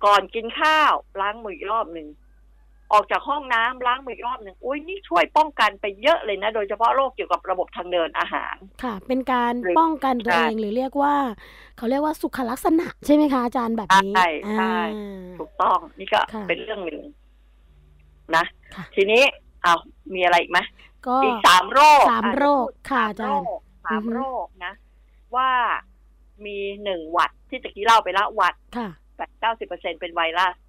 [0.06, 2.08] ก่อนกินข้าวล้างมืออีกรอบหนึ่ง
[2.94, 11.16] ออกจากห้องน้ำล้างมืออีกรอบหนึ่งอุ้ยนี่ช่วยป้องกันไปเยอะเลยนะ โดยเฉพาะโรคเกี่ยวกับระบบทางเดินอาหาร ค่ะ เป็นการหรือป้องกันตัวใช่เองหรือเรียกว่า
[11.78, 14.82] เขาเรียกว่าสุขลักษณะใช่ไหมคะอาจารย์แบบนี้ใช่ใช่อ่า
[15.40, 17.02] ถูกต้องนี่ก็ค่ะเป็นเรื่องหนึ่ง
[18.36, 19.24] นะค่ะทีนี้
[19.62, 19.74] เอา
[20.14, 20.60] มีอะไรอีกไหม
[21.08, 24.74] ก็อีกสามโรคสามอะโรคพูดค่ะสามอาจารย์โรคสามอือฮึโรคนะ
[25.36, 25.50] ว่า
[26.46, 30.69] มีหนึ่งหวัดที่ตะกี้เล่าไปแล้วหวัดค่ะแปดเก้าสิบเปอร์เซ็นเป็นไวรัสอือฮ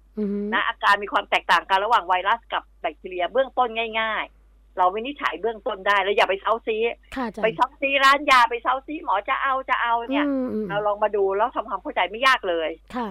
[0.53, 3.69] นะอาการมีความแตกต่างกันระหว่างไวรัสกับแบคทีเรียเบื้องต้น
[3.99, 6.77] ง่าย ๆ เราวินิจฉัยเบื้องต้นได้แล้วอย่าไปเซ้าซี้
[7.15, 13.09] ค่ะอาจารย์ไปเซ้าซี้ร้านยาไปเซ้าซี้หมอจะเอาจะเอาเนี่ยอืมอืมเราลองมาดูแล้วทำความเข้าใจไม่ยากเลยค่ะ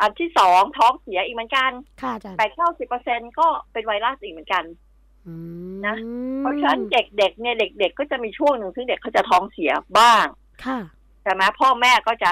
[0.00, 1.70] อันที่สองท้องเสียอีกเหมือนกัน
[2.02, 4.64] ค่ะอาจารย์แปดเก้าสิบเปอร์เซ็นก็เป็นไวรัสอีกเหมือนกัน
[5.26, 5.34] อื
[5.72, 5.96] มนะ
[6.38, 10.24] เพราะฉะนั้นเด็กๆเนี่ยเด็ก ๆ ก็จะมีช่วงหนึ่งซึ่งเด็กเขาจะท้องเสียบ้าง
[10.64, 10.78] ค่ะ
[11.22, 12.30] ใช่ไหมพ่อแม่ก็จะ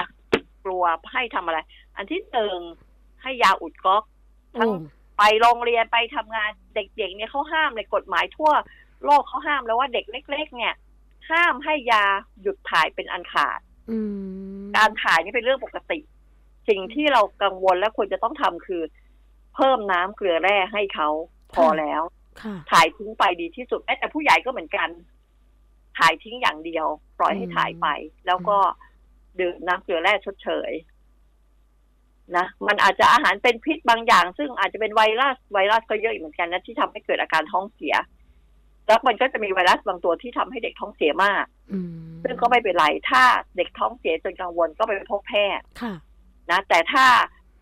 [0.65, 1.59] กลัวให้ทำอะไร
[1.95, 2.59] อันที่หนึ่ง
[3.25, 4.03] ให้ยาอุดก๊อก
[4.53, 4.69] โอ้ทั้ง
[5.17, 8.51] ไปโรงเรียนไปทำงานเด็กๆเนี่ยเขาห้ามในกฎหมายทั่ว
[9.05, 10.73] โลกเขาห้ามแล้วว่าเด็กเล็ก ๆ เนี่ย
[11.31, 12.03] ห้ามให้ยา
[12.41, 13.59] หยุดถ่ายเป็นอันขาด
[13.91, 13.99] อื
[14.63, 15.99] มการถ่ายนี่เป็นเรื่องปกติ
[16.69, 18.81] สิ่งที่เรากังวลและควรจะต้องทำคือ
[19.55, 21.09] เพิ่มน้ำเกลือแร่ให้เขา
[21.53, 22.01] พอแล้ว
[22.41, 24.89] ค่ะถ่ายทิ้งไปดีที่สุดแม้แต่ผู้ใหญ่ก็เหมือนกัน
[25.99, 26.85] ถ่ายทิ้งอย่างเดียว
[27.19, 27.87] ปล่อยให้ถ่ายไป
[28.27, 28.57] แล้วก็
[29.39, 30.71] ดื่มน้ำเกลือแร่ชดเชย
[32.37, 37.95] นะมันอาจจะอาหารเป็นพิษบางอย่าง ซึ่งอาจจะเป็นไวรัสไวรัสก็เยอะอีกเหมือนกันนะที่ทำให้เกิดอาการท้องเสีย
[38.87, 43.23] แล้วมันก็จะมีไวรัสบางตัวที่ทำให้เด็กท้องเสียมากอืมซึ่งก็ไม่เป็นไรถ้า
[43.57, 45.93] เด็กท้องเสียจนกังวลก็ไปพบแพทย์ค่ะ
[46.51, 47.05] นะแต่ถ้า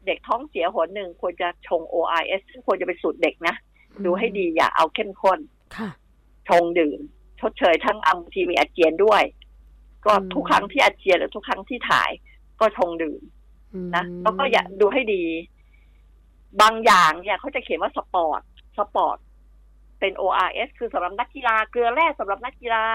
[0.05, 3.55] เด็กท้องเสียหนหนึ่งควรจะชง ORS ซึ่งควรจะเป็นสูตรเด็กนะ
[4.05, 5.39] ดูให้ดีอย่าเอาเข้มข้น
[5.77, 5.89] ค่ะ
[6.49, 6.99] ชงดื่ม
[7.39, 9.23] ชดเชยทั้งอัมทีมีอาเจียนด้วย
[10.05, 12.09] ก็อืมทุกครั้งที่อาเจียนหรือทุกครั้งที่ถ่าย
[12.59, 13.42] ก็ชงดื่มอืม
[13.95, 15.23] นะแล้วก็อย่าดูให้ดี
[16.61, 18.41] บางอย่างเนี่ยเขาจะเขียนว่าสปอร์ต
[18.77, 19.17] สปอร์ต
[19.99, 22.85] เป็น ORS คือสำหรับนักกีฬาเกลือแร่สำหรับนักกีฬา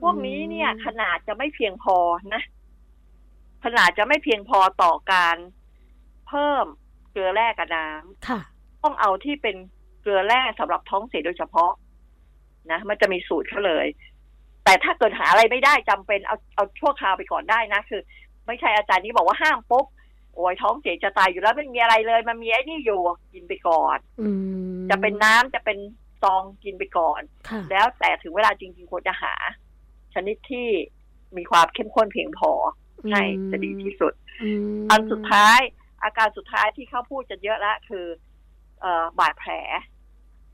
[0.00, 1.96] พวกนี้เนี่ย ขนาดจะไม่เพียงพอ
[2.34, 2.42] นะ
[3.64, 5.36] ขนาดจะไม่เพียงพอต่อการ
[6.28, 6.66] เพิ่ม
[7.10, 8.40] เกลือแร่กับน้ำค่ะ
[8.82, 9.56] ต้องเอาที่เป็น
[10.00, 11.72] เกลือแร่สำหรับท้องเสียโดยเฉพาะ
[12.70, 13.86] นะมันจะมีสูตรเขาเลย
[14.64, 18.00] แต่ถ้าเกิดหาอะไรไม่ได้จำเป็นเอาเอาชั่วคราวไปก่อนได้นะคือ
[18.48, 19.86] ไม่ใช่อาจารย์นี้บอกว่าห้ามปุ๊บ
[20.34, 23.00] โอ้ยท้องเสียจะตายอยู่แล้วไม่มีอะไรเลย มันมีไอ้นี่อยู่
[23.32, 24.28] กินไปก่อนอื
[24.76, 25.78] มจะเป็นน้ำจะเป็น
[26.22, 29.34] ซองกินไปก่อนค่ะแล้วแต่ถึงเวลาจริงๆควรจะหา
[30.14, 30.68] ชนิดที่
[31.36, 32.52] มีความเข้มข้นเพียงพอ
[33.10, 34.12] ให้จะดีที่สุด
[34.78, 35.58] มอันสุดท้าย
[36.04, 38.06] อาการสุดท้ายที่เขาพูดกันเยอะแล้วคือ
[38.80, 39.52] เอ่อบาดแผล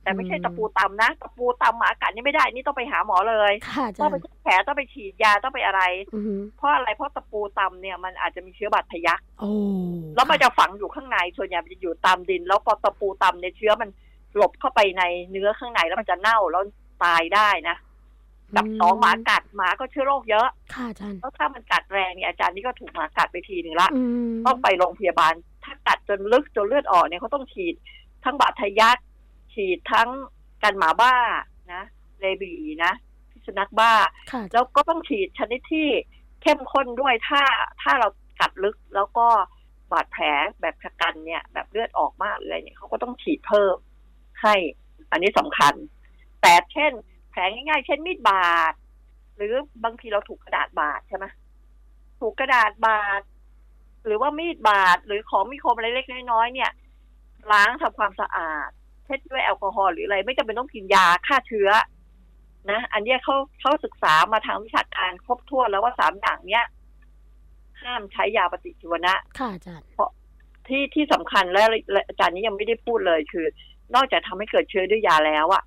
[0.04, 5.82] แต่ไม่ใช่ตะปูตำนะตะปูตำหมากัดนี่ไม่ได้ นี่ต้องไปหาหมอเลยค่ะอาจาต้องรไปย์เช็ดแผลต้องไปฉีดยาต้องไปอะไร
[6.14, 9.50] อือหือเพราะอะไรเพราะตะปูตำเนี่ยมันอาจจะมีเชื้อบาดทะยักโอ้
[10.16, 13.88] แล้วมันจะฝังอยู่ข้างในส่วนใหญ่มันจะอยู่ตามดิน แล้วพอตะปูตำเนี่ยเชื้อมัน
[14.36, 16.62] หลบเข้าไปในเนื้อข้างในแล้วมันจะเน่าแล้ว
[17.04, 17.76] ตายได้นะ
[18.56, 25.32] กับสองหมากัดหมาก็เชื้อโรคเยอะค่ะอาจารย์แล้วถ้ามันกัดแรงเนี่ยอาจารย์นี่ก็ถูกหมากัดไปทีหนึ่งละอืมต้องไปโรงพยาบาล
[25.64, 27.74] ถ้ากัดจนลึกจนเลือดออกเนี่ยเขาต้องฉีด
[28.24, 28.96] ทั้งบาดทะยัก
[29.54, 30.10] ฉีดทั้ง
[30.62, 31.14] กันหมาบ้า
[31.72, 31.82] นะ
[32.20, 32.52] เลบี
[32.84, 32.92] นะ
[33.30, 33.92] พิษสุนัขบ้า
[34.32, 35.88] ค่ะแล้วก็ต้องฉีดชนิดที่
[36.42, 37.42] เข้มข้นด้วยถ้า
[37.82, 38.08] ถ้าเรา
[38.40, 39.26] กัดลึกแล้วก็
[39.92, 40.24] บาดแผล
[40.60, 43.76] แบบชะกันเนี่ย แบบเลือดออกมากหรืออะไรเนี่ยเขาก็ต้องฉีดเพิ่ม
[44.42, 44.54] ให้
[45.10, 45.74] อันนี้สำคัญ
[46.42, 46.92] แต่เช่น
[47.30, 48.74] แผลง่ายๆ เช่นมีดบาด
[49.36, 51.26] หรือบางทีเราถูกกระดาษบาดใช่ไหม
[52.20, 53.22] ถูกกระดาษบาด
[54.06, 56.70] หรือว่ามีดบาด หรือของมีคมอะไรเล็กๆน้อยๆเนี่ย
[57.52, 58.70] ล้างทำความสะอาด
[59.04, 61.70] เช็ดด้วยแอลกอฮอล์หรืออะไร ไม่จำเป็นต้องกินยาฆ่าเชื้อ
[62.70, 66.64] นะ อันเนี้ยเขาเขาศึกษามาทางวิชาการครบถ้วนแล้วว่าสามอย่างเนี้ย
[67.82, 69.86] ห้ามใช้ยาปฏิชีวนะค่ะอาจารย์
[70.68, 71.62] ที่ที่สำคัญและ
[71.92, 73.46] และอาจารย์นี้ยังไม่ได้พูดเลยคือ
[73.94, 75.62] นอกจากทำให้เกิดเชื้อด้วยยาแล้วอะ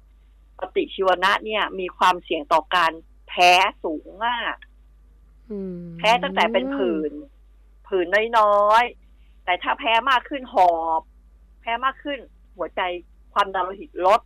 [0.60, 2.91] ปฏิชีวนะเนี่ย มีความเสี่ยงต่อการ
[3.30, 3.52] แพ้
[3.84, 4.56] สูงมาก
[5.50, 7.12] อืมแพ้ตั้งแต่เป็นผื่น
[7.88, 11.02] ผื่นน้อยๆ แต่ถ้าแพ้มากขึ้นหอบ
[11.62, 12.19] แพ้มากขึ้น
[12.58, 12.82] หัวใจ
[13.38, 14.21] ความดันโลหิตลด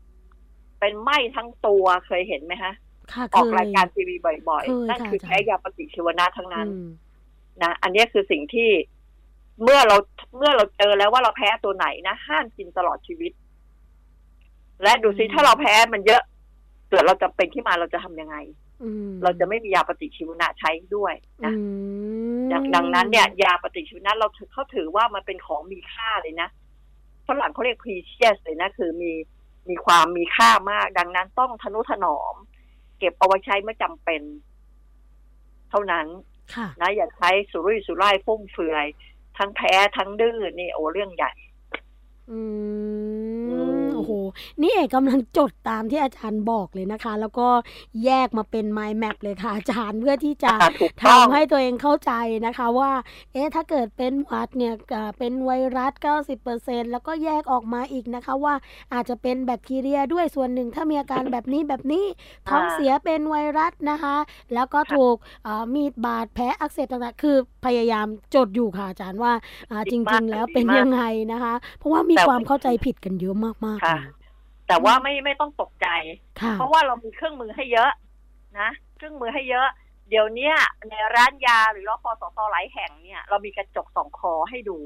[0.80, 2.74] เป็นไหม้ทั้งตัวเคยเห็นไหมฮะ
[3.14, 6.88] ค่ะออกเคยรายการทีวีบ่อยเคยๆนั่นค่ะคืออาจารย์แพ้ยาปฏิชีวนะทั้งนั้นอืม
[7.64, 8.70] นะอันนี้คือสิ่งที่
[9.64, 9.98] เมื่อเรา
[10.38, 13.32] เมื่อเราเจอแล้วว่าเราแพ้ตัวไหนนะห้ามกินตลอดชีวิต
[14.84, 16.22] และดูซิถ้าเราแพ้มันเยอะ
[16.90, 18.36] เกิดเราจะเป็นที่มาเราจะทำยังไง
[18.84, 21.14] อืมเราจะไม่มียาปฏิชีวนะใช้ด้วย
[21.46, 21.62] นะอื
[22.44, 26.50] มดังดังนั้นเนี่ย ยาปฏิชีวนะเราถือเขาถือว่ามันเป็นของมีค่าเลยนะ
[27.32, 29.12] ฝรั่งเขาเรียก precious เลยนะ คือมี
[29.70, 32.36] มีความมีค่ามาก ดังนั้นต้องทนุถนอม
[33.00, 34.22] เก็บเอาไว้ใช้เมื่อจำเป็น
[35.70, 36.08] เท่านั้น
[36.56, 38.86] ค่ะนะอย่าใช้สุรุ่ยสุร่ายฟุ่มเฟือย
[39.38, 41.32] ทั้งแพ้ทั้งดื้อนี่โอ้เรื่องใหญ่
[42.32, 42.40] อื
[43.48, 44.12] อืมมโอ้โห
[44.62, 47.48] นี่เอกกำลังจดตามที่อาจารย์บอกเลยนะคะ แล้วก็
[48.06, 52.12] แยกมาเป็น mind map เลยค่ะ อาจารย์เพื่อที่จะอ่าถูกต้องทำให้ตัวเองเข้าใจ
[52.46, 52.92] นะคะว่า
[53.34, 55.94] เอ๊ะถ้าเกิดเป็นหวัดเนี่ยอ่าเป็นไวรัส
[56.44, 58.54] 90%แล้วก็แยกออกมาอีกนะคะว่า
[58.94, 62.06] อาจจะเป็นแบคทีเรียด้วยส่วนหนึ่งถ้ามีอาการแบบนี้แบบนี้
[62.50, 64.16] ท้องเสียเป็นไวรัสนะคะ
[64.54, 69.34] แล้วก็ถูกเอ่อมีดบาดแผลอักเสบต่างๆ คือพยายามจดอยู่ค่ะอาจารย์ว่า
[69.72, 74.21] อ่าจดีมากริง ๆ แล้วดีเป็นมากยังไงนะคะ เพราะว่ามีแต่ความเข้าใจผิดกันเยอะมากๆค่ะเลย
[74.72, 75.88] แต่ว่าไม่ไม่ต้องตกใจ
[76.40, 77.92] ค่ะเพราะว่าเรามีเครื่องมือให้เยอะ
[78.60, 79.68] นะ เครื่องมือให้เยอะ
[80.10, 80.56] เดี๋ยวเนี้ย
[80.90, 84.80] ในร้านยาหรือรพสตหลายแห่งเนี่ย เรามีกระจกสองคอให้ดู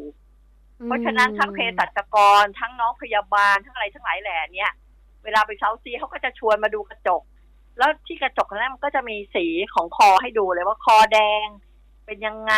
[0.86, 4.72] เพราะฉะนั้นทั้งเภสัชกรทั้งน้องพยาบาลทั้งอะไรทั้งหลายแหล่เนี่ย
[5.24, 7.22] เวลาไปเซาซีเขาก็จะชวนมาดูกระจก
[7.78, 11.46] แล้วที่กระจกนั้นมันก็จะมีสีของคอให้ดูเลยว่าคอแดง
[12.06, 12.56] เป็นยังไง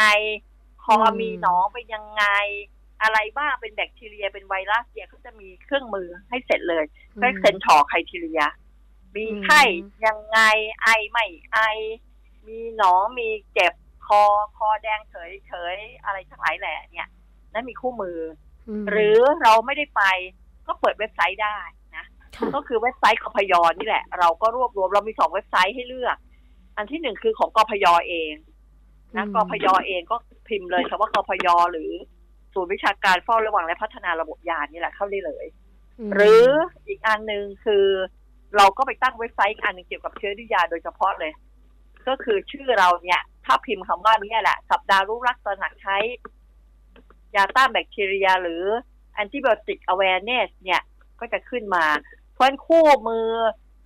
[0.83, 2.25] คอมีหนองเป็นยังไง
[3.01, 6.83] อะไรบ้างเป็นแบคทีเรียเป็นไวรัสเนี่ยเขาจะมีเครื่องมือให้เสร็จเลย
[7.15, 8.41] อืมเรียกเซนทอร์ไคทีเรีย
[9.15, 9.61] มีอืมไข้
[10.05, 10.39] ยังไง
[10.83, 11.59] ไอไม่ไอ
[12.47, 13.73] มีหนองมีเจ็บ
[14.07, 14.21] คอ
[14.57, 17.09] คอแดงเฉยเฉยอะไรทั้งหลายแหล่เนี่ย
[17.53, 18.19] นั่นมีคู่มือ
[18.69, 20.03] มอหรือเราไม่ได้ไป
[20.67, 21.57] ก็เปิดเว็บไซต์ได้
[21.97, 22.05] นะ
[22.35, 26.17] ค่ะก็คือเว็บไซต์กพยนี่แหละ เราก็รวบรวมเรามีสองเว็บไซต์ให้เลือก
[26.77, 28.33] อันที่หนึ่งคือของกพยเอง
[29.17, 31.91] นะอืมกพยเองก็พิมพ์เลยคำว่ากพยหรือ
[32.57, 35.45] ศูนย์วิชาการเฝ้าระวังและพัฒนาระบบยานี่แหละเข้าได้เลย
[36.07, 36.45] มหรือ
[36.87, 37.85] อีกอันหนึ่งคือ
[38.57, 41.31] เราก็ไปตั้งเว็บไซต์อีกอันหนึงเกี่ยวกับเชื้อดื้อยาโดยเฉพาะเลย
[42.07, 45.97] ก็คือชื่อเราเนี่ย ถ้าพิมพ์คำว่านี้แหละ สัปดาห์รู้รักตระหนักใช้
[47.35, 48.63] ยาต้านแบคทีเรีย หรือ
[49.21, 50.81] antibiotic awareness เนี่ย
[51.19, 51.85] ก็จะขึ้นมา
[52.33, 53.29] เพราะฉะนั้นคู่มือ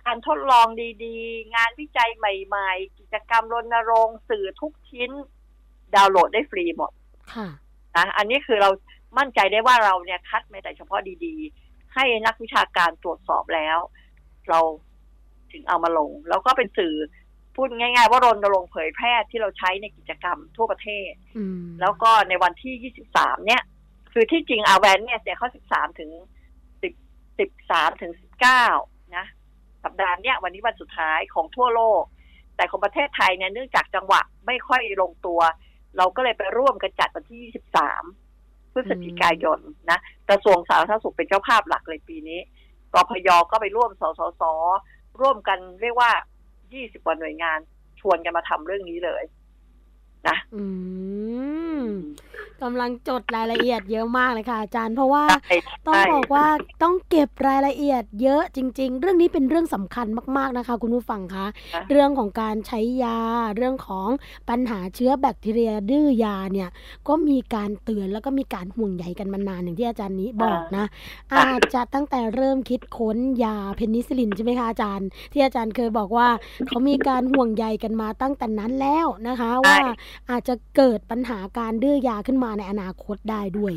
[0.04, 0.66] การทดลอง
[1.04, 5.10] ดีๆ งานวิจัยใหม่ ๆ กิจกรรมรณรงค์สื่อทุกชิ้น
[5.94, 6.92] ดาวน์โหลดได้ฟรีหมด
[7.34, 7.48] ค่ะ
[7.96, 8.70] นะอันนี้คือเรา
[9.18, 13.78] มั่นใจได้ว่าเราเนี่ยคัดมาแต่เฉพาะดีๆ ให้นักวิชาการตรวจสอบแล้ว
[14.48, 14.60] เรา
[15.52, 16.94] ถึงเอามาลง แล้วก็เป็นสื่อ
[17.54, 23.62] พูดง่าย ๆ ว่ารณรงค์เผยแพร่ที่เราใช้ในกิจกรรมทั่วประเทศอืมแล้วก็ในวันที่ 23 เนี่ย
[24.12, 26.10] คือที่จริง awareness เนี่ยเขา 13 ถึง
[26.80, 28.12] 10 13 ถึง
[28.62, 29.26] 19 นะ
[29.84, 32.02] สัปดาห์เนี้ยวันนี้วันสุดท้ายของทั่วโลก
[32.56, 35.40] แต่ของประเทศไทยเนี่ยเนื่องจากจังหวะไม่ค่อยลงตัว
[35.96, 37.52] เราก็เลยไปร่วมกันจัดวันที่
[38.12, 39.58] 23 พฤศจิกายน
[39.90, 42.40] นะกระทรวงสาธารณสุขเป็นเจ้าภาพหลักเลยปีนี้
[42.94, 44.42] กพยก็ไปร่วมสสส
[45.20, 46.10] ร่วมกันเรียกว่า
[46.60, 47.58] 20กว่าหน่วยงาน
[48.00, 49.22] ชวนกันมาทำเรื่องนี้เลย
[50.28, 50.64] นะ อื
[51.82, 51.86] ม
[52.62, 56.46] กำลังจดรายละเอียดเยอะมากเลยค่ะ อาจารย์เพราะว่าใช่ต้องใช่บอกว่า
[56.82, 63.18] ต้องเก็บรายละเอียดเยอะจริง ๆ เรื่องนี้เป็นเรื่องสำคัญมากๆนะคะ คุณผู้ฟังคะนะเรื่องของการใช้ยา
[63.56, 64.08] เรื่องของ
[64.50, 66.68] ปัญหาเชื้อแบคทีเรียดื้อยาเนี่ย
[67.08, 70.84] ก็มีการเตือนแล้วก็มีการห่วงใยกันมานานอย่างที่อาจารย์นี้บอกนะ
[71.34, 76.28] อาจจะตั้งแต่เริ่มคิดค้นยาเพนิซิลินใช่ไหมคะอาจารย์ ที่อาจารย์เคยบอกว่า
[76.68, 79.76] เขามีการห่วงใยกันมาตั้งแต่นั้นแล้วนะคะ ว่า
[80.30, 83.74] อาจจะเกิดปัญหาการดื้อยาขึ้นมาในอนาคตได้ด้วย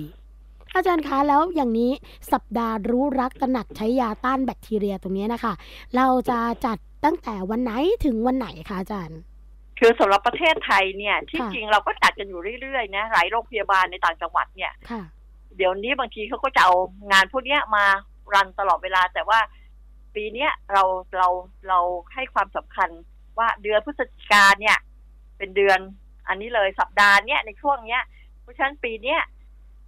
[0.75, 1.91] อาจารย์คะแล้วอย่างนี้
[2.31, 5.53] สัปดาห์รู้รักตระหนักใช้ยาต้านแบคทีเรียตรงนี้นะคะ
[5.95, 7.71] เราจะจัดตั้งแต่วันไหน
[8.05, 9.19] ถึงวันไหนคะอาจารย์
[9.79, 15.01] คือสำหรับประเทศไทยเนี่ยที่ค่ะจริงเราก็จัดกันอยู่เรื่อยๆนะหลายโรงพยาบาลในต่างจังหวัดเนี่ยค่ะ
[15.57, 16.73] เดี๋ยวนี้บางทีเขาก็จะเอา
[17.11, 17.85] งานพวกเนี้ยมา
[18.33, 19.39] รันตลอดเวลา แต่ว่า
[20.15, 20.83] ปีเนี้ยเรา
[21.17, 21.27] เรา
[21.67, 21.79] เรา
[22.13, 22.89] ให้ความสำคัญ
[23.38, 24.77] ว่าเดือนพฤศจิกาเนี่ย
[25.38, 25.79] เป็นเดือน
[26.27, 28.01] อันนี้เลยสัปดาห์เนี้ยในช่วงเนี้ย
[28.45, 29.21] เพราะฉะนั้นปีเนี้ย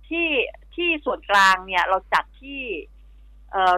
[0.08, 0.30] ที่
[0.76, 2.62] ที่ส่วนกลางเนี่ยเราจัดที่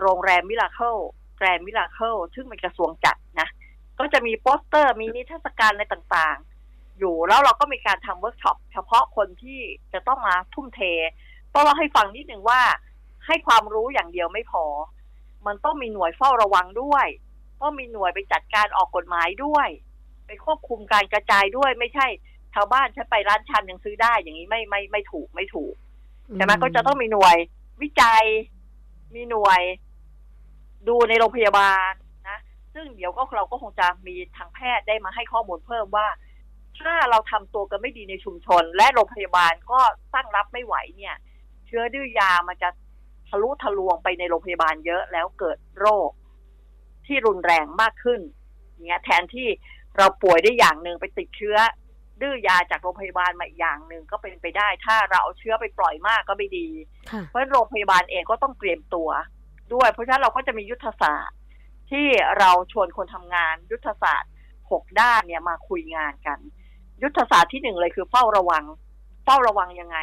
[0.02, 0.96] โรงแรมมิราเคิล
[1.38, 3.48] แกรนด์มิราเคิลซึ่งเป็นกระทรวงจัดนะ
[4.00, 9.60] ก็จะมีโปสเตอร์มีนิทรรศการอะไรต่างๆ อยู่แล้วเราก็มีการทำเวิร์กช็อปเฉพาะคนที่
[9.94, 10.82] จะต้องมาทุ่มเท
[11.54, 12.62] ต้องเล่าให้ฟังนิดหนึ่งว่า
[13.28, 14.66] ให้ความรู้อย่างเดียวไม่พอ
[15.48, 17.08] มันต้องมีหน่วยเฝ้าระวังด้วย
[17.62, 19.68] ต้องมีหน่วยไปจัดการออกกฎหมายด้วย
[20.26, 25.74] ไปควบคุมการกระจายด้วยไม่ใช่ชาวบ้านฉันไปร้านชำยังซื้อได้อย่างนี้ไม่ไม่ไม่ถูกไม่ถูก
[26.36, 27.38] ใช่ไหมก็จะต้องมีหน่วย
[27.82, 28.24] วิจัย
[29.16, 29.62] มีหน่วย
[30.88, 31.92] ดูในโรงพยาบาล
[32.30, 32.40] นะ
[32.74, 36.08] ซึ่งเดี๋ยวก็เราก็คงจะมีทางแพทย์ได้มาให้ข้อมูลเพิ่มว่า
[36.80, 39.80] ถ้าเราทำตัวกันไม่ดีในชุมชน และโรงพยาบาลก็
[40.16, 41.16] ตั้งรับไม่ไหวเนี่ย
[41.66, 42.70] เชื้อดื้อยามันจะ
[43.28, 46.10] ทะลุทะลวงไปในโรงพยาบาลเยอะแล้วเกิดโรค
[47.06, 48.22] ที่รุนแรงมากขึ้น
[48.72, 49.48] อย่างเงี้ยแทนที่
[49.98, 51.58] เราป่วยได้อย่างหนึ่งไปติดเชื้อ
[52.22, 56.68] ดื้อยาจากโรงพยาบาลมาอีกอย่างหนึ่งก็เป็นไปได้ ถ้าเราเอาเชื้อไปปล่อยมากก็ไม่ดี
[57.12, 59.10] ค่ะเพราะฉะนั้นโรงพยาบาลเองก็ต้องเตรียมตัว
[59.74, 61.38] ด้วย เพราะฉะนั้นเราก็จะมียุทธศาสตร์
[61.92, 62.08] ที่
[62.40, 64.32] เราชวนคนทำงาน ยุทธศาสตร์
[64.72, 66.40] หกด้านเนี่ยมาคุยงานกัน
[67.04, 68.64] ยุทธศาสตร์ที่หนึ่งเลยคือเฝ้าระวัง
[69.26, 69.98] เฝ้าระวังยังไง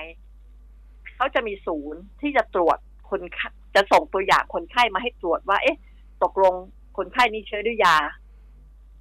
[1.17, 2.79] เขาจะมีศูนย์ที่จะตรวจ
[3.11, 5.79] คนไข้จะส่งตัวอย่างคนไข้มาให้ตรวจว่า เอ๊ะ
[6.23, 6.55] ตกลง
[6.97, 7.95] คนไข้นี้เชื้อดื้อยา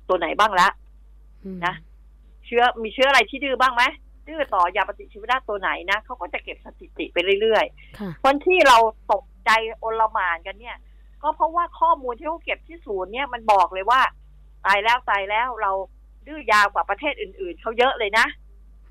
[0.08, 0.68] ตัวไหนบ้างละ
[1.44, 1.74] อืมนะ
[2.46, 3.84] เชื้อมีเชื้ออะไรที่ดื้อบ้างไหม
[4.28, 8.78] ดื้อต่อยาปฏิชีวนะตัวไหนนะเขาก็จะเก็บสถิติไปเรื่อยๆค่ะคนที่เรา
[9.12, 10.78] ตกใจโอลหมานกันเนี่ย
[11.22, 14.02] ก็เพราะว่าข้อมูลที่เขาเก็บที่ศูนย์เนี่ยมันบอกเลยว่า
[14.66, 15.72] ตายแล้วตายแล้วเรา
[16.28, 18.26] ดื้อยาวกว่าประเทศอื่น ๆเขาเยอะเลยนะ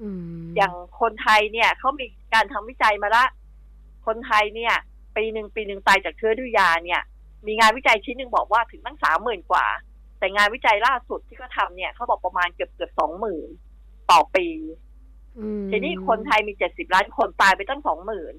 [0.03, 0.09] อื
[0.43, 3.25] มอย่างคนไทยเนี่ยเขามีการทำวิจัยมาละ
[4.07, 4.75] คนไทยเนี่ย
[5.17, 7.01] ปีหนึ่งปีหนึ่งตายจากเชื้อดื้อยาเนี่ย
[7.47, 9.67] มีงานวิจัยชิ้นหนึ่งบอกว่าถึงตั้งสามหมื่นกว่า
[10.19, 13.49] แต่งานวิจัยล่าสุดที่เขาทำเนี่ยเขาบอกประมาณเกือบเกือบสองหมื่น
[14.11, 14.47] ต่อปี
[15.39, 18.35] อืมทีนี้คนไทยมีเจ็ดสิบล้านคนตายไปตั้งสองหมื่น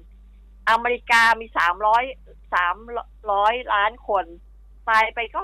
[0.70, 2.02] อเมริกามีสามร้อย
[2.54, 2.76] สาม
[3.32, 4.24] ร้อยล้านคน
[4.88, 5.40] ตายไปก็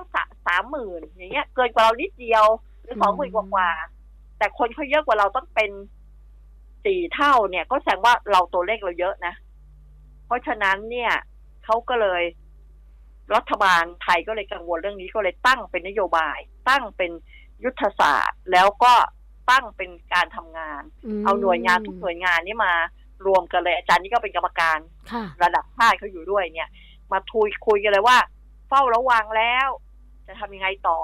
[0.47, 2.45] สามหมื่นอย่างเงี้ย เกินกว่าเรานิดเดียว
[2.83, 5.71] หรือสองหมื่นกว่าๆแต่คนเขาเยอะกว่าเราต้องเป็น
[6.85, 9.35] สี่เท่าเนี่ย ก็แสดงว่าเราตัวเลขเราเยอะนะ
[10.27, 11.13] เพราะฉะนั้นเนี่ย
[11.65, 12.23] เขาก็เลย
[13.37, 17.11] รัฐบาลไทยก็เลยกังวลเรื่องนี้ก็เลยตั้งเป็นนโยบาย ตั้งเป็น
[17.65, 18.95] ยุทธศาสตร์ แล้วก็
[19.51, 20.83] ตั้งเป็นการทำงาน
[21.21, 22.75] มเอาหน่วยงานทุกหน่วยงานนี่มา
[23.27, 24.79] รวมกันเลยอาจารย์นี่ก็เป็นกรรมการ
[25.13, 26.69] ค่ะระดับชาติเขาอยู่ด้วยเนี่ย
[27.13, 28.19] มาทุยคุยกันเลยว่า
[28.69, 29.69] เฝ้าระวังแล้ว
[30.27, 30.99] จะทำยังไงต่อ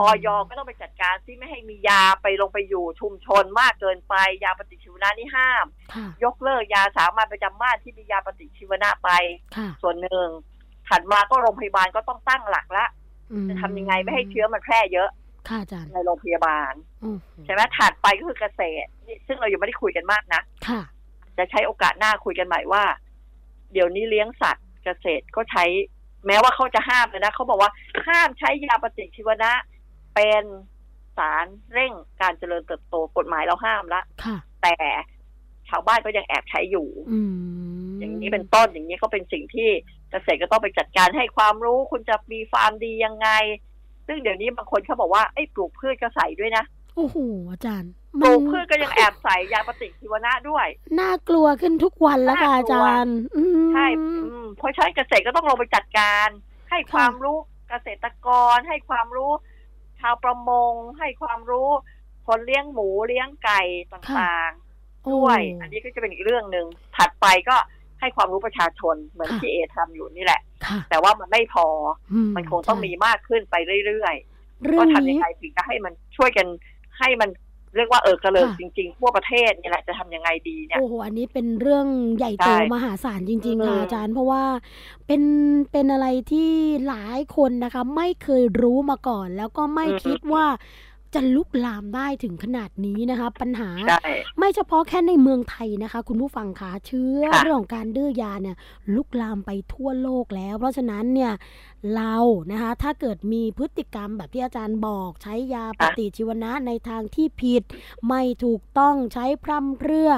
[0.00, 4.14] ออยก็ต้องไปจัดการที่ไม่ให้มียาไปลงไปอยู่ชุมชนมากเกินไป
[4.44, 9.10] ยาปฏิชีวนะนี่ห้ามค่ะยกเลิกยาสามัญประจำบ้านที่มียาปฏิชีวนะไป
[9.56, 10.26] ค่ะส่วนหนึ่ง
[10.90, 12.86] ถัดมาก็โรงพยาบาลก็ต้องตั้งหลักละ
[13.32, 15.08] อืมจะทำยังไงไม่ให้เชื้อมันแพร่เยอะ
[15.48, 16.72] ค่ะอาจารย์ในโรงพยาบาล
[17.02, 20.80] อืมใช่ไหมถัดไปก็คือเกษตรนี่ซึ่งเรายังไม่ได้คุยกันมากนะค่ะ
[21.38, 22.84] จะใช้โอกาสหน้าคุยกันใหม่ว่า
[23.72, 25.64] เดี๋ยวนี้เลี้ยงสัตว์เกษตรก็ใช้
[26.26, 27.70] แม้ว่าเขาจะห้ามเลยนะเขาบอกว่า
[28.06, 29.52] ห้ามใช้ยาปฏิชีวนะ
[30.14, 30.44] เป็น
[31.16, 34.74] สารเร่งการเจริญเติบโตกฎหมายเราห้ามละค่ะแต่
[35.68, 39.68] ชาวบ้านก็ยังแอบใช้อยู่อืมอย่างนี้เป็นต้นอย่างนี้ก็เป็นสิ่งที่
[40.10, 43.28] เกษตรก็ต้องไปจัดการให้ความรู้คุณจะมีฟาร์มดียังไง
[44.06, 46.64] ซึ่งเดี๋ยวนี้บางคนเขาบอกว่าไอ้ยปลูกพืชก็ใส่ด้วยนะ
[46.96, 47.16] โอ้โห
[47.50, 50.66] อาจารย์ปลูกพืชก็ยังแอบใส่ยาปฏิชีวนะด้วย
[51.00, 56.28] น่ากลัวขึ้นทุกวันแล้วค่ะน่าอากลัวจารย์อืมใช่อืมเพราะฉะนั้นเกษตรก็ต้องลงไปจัดการ
[56.70, 57.38] ให้ความรู้
[57.68, 59.32] เกษตรกร ให้ความรู้
[60.00, 61.70] ชาวประมง ให้ความรู้
[62.26, 67.56] คนเลี้ยงหมูเลี้ยงไก่ต่างๆโอ้ด้วย อันนี้ก็จะเป็นอีกเรื่องหนึ่งถัดไปก็
[68.00, 71.66] ให้ความรู้ประชาชนเหมือนที่เอทำอยู่นี่แหละค่ะแต่ว่ามันไม่พอ
[72.12, 73.54] อืมันคงต้องมีมากขึ้นไป
[73.86, 76.46] เรื่อยๆเรื่อก็งทำยันี้งไงถึงจะให้มันช่วยกัน
[76.98, 77.30] ให้มัน
[77.76, 81.86] เรียกว่าเออกระเลิกค่ะจริงๆทั่วประเทศนี่แหละจะทำยังไงดีเนี่ยโอ้โหอันนี้เป็นเรื่อง
[82.16, 84.44] ใหญ่โตใช่มหาศาลจริงๆค่ะอืมอาจารย์ เพราะว่า
[85.06, 85.22] เป็น
[85.72, 86.50] เป็นอะไรที่
[86.88, 90.46] หลายคนนะคะ ไม่เคยรู้มาก่อน แล้วก็ไม่คิดว่า
[91.14, 98.56] จะลุกลามได้ถึงขนาดนี้นะคะ ปัญหาใช่ไม่เฉพาะแค่ในเมืองไทยนะคะ คุณผู้ฟังคะเชื้อค่ะเรื่องของการดื้อยาเนี่ย
[98.94, 101.32] ลุกลามไปทั่วโลกแล้ว เพราะฉะนั้นเนี่ย
[101.94, 102.16] เรา
[102.52, 107.62] นะคะถ้าเกิดมีพฤติกรรมแบบที่อาจารย์บอกใช้ยาปฏิชีวนะในทางที่ผิด
[108.08, 110.10] ไม่ถูกต้องใช้พร่ำเพรื่อ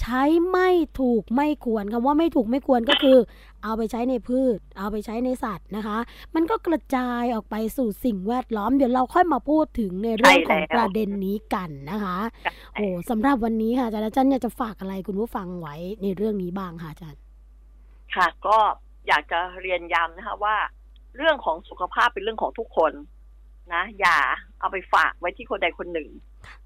[0.00, 0.70] ใช้ไม่
[1.00, 3.18] ถูกไม่ควรคำว่าไม่ถูกไม่ควรก็คือ
[3.64, 5.98] เอาไปใช้ในพืช เอาไปใช้ในสัตว์นะคะ
[6.34, 12.18] มันก็กระจายออกไปสู่สิ่งแวดล้อม เดี๋ยวเราค่อยมาพูดถึงในเรื่องของใช่แล้วประเด็นนี้กันนะคะ
[12.74, 17.20] โอ้สำหรับวันนี้ค่ะอาจารย์อาจารย์อยากจะฝากอะไรคุณผู้ฟังไว้ในเรื่องนี้บ้างค่ะอาจารย์
[18.14, 18.56] ค่ะ ก็
[19.08, 20.56] อยากจะเรียนย้ำนะคะว่า
[21.16, 22.92] เรื่องของสุขภาพเป็นเรื่องของทุกคน
[23.74, 24.18] นะอย่า
[24.60, 26.08] เอาไปฝากไว้ที่คนใดคนหนึ่ง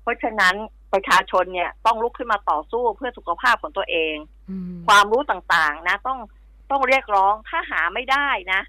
[0.02, 0.54] เพราะฉะนั้น
[0.92, 4.14] ประชาชนเนี่ยต้องลุกขึ้นมาต่อสู้เพื่อสุขภาพของตัวเอง
[4.50, 6.18] อืมความรู้ต่างๆ นะต้อง
[6.74, 8.60] ต้องเรียกร้องถ้าหาไม่ได้นะ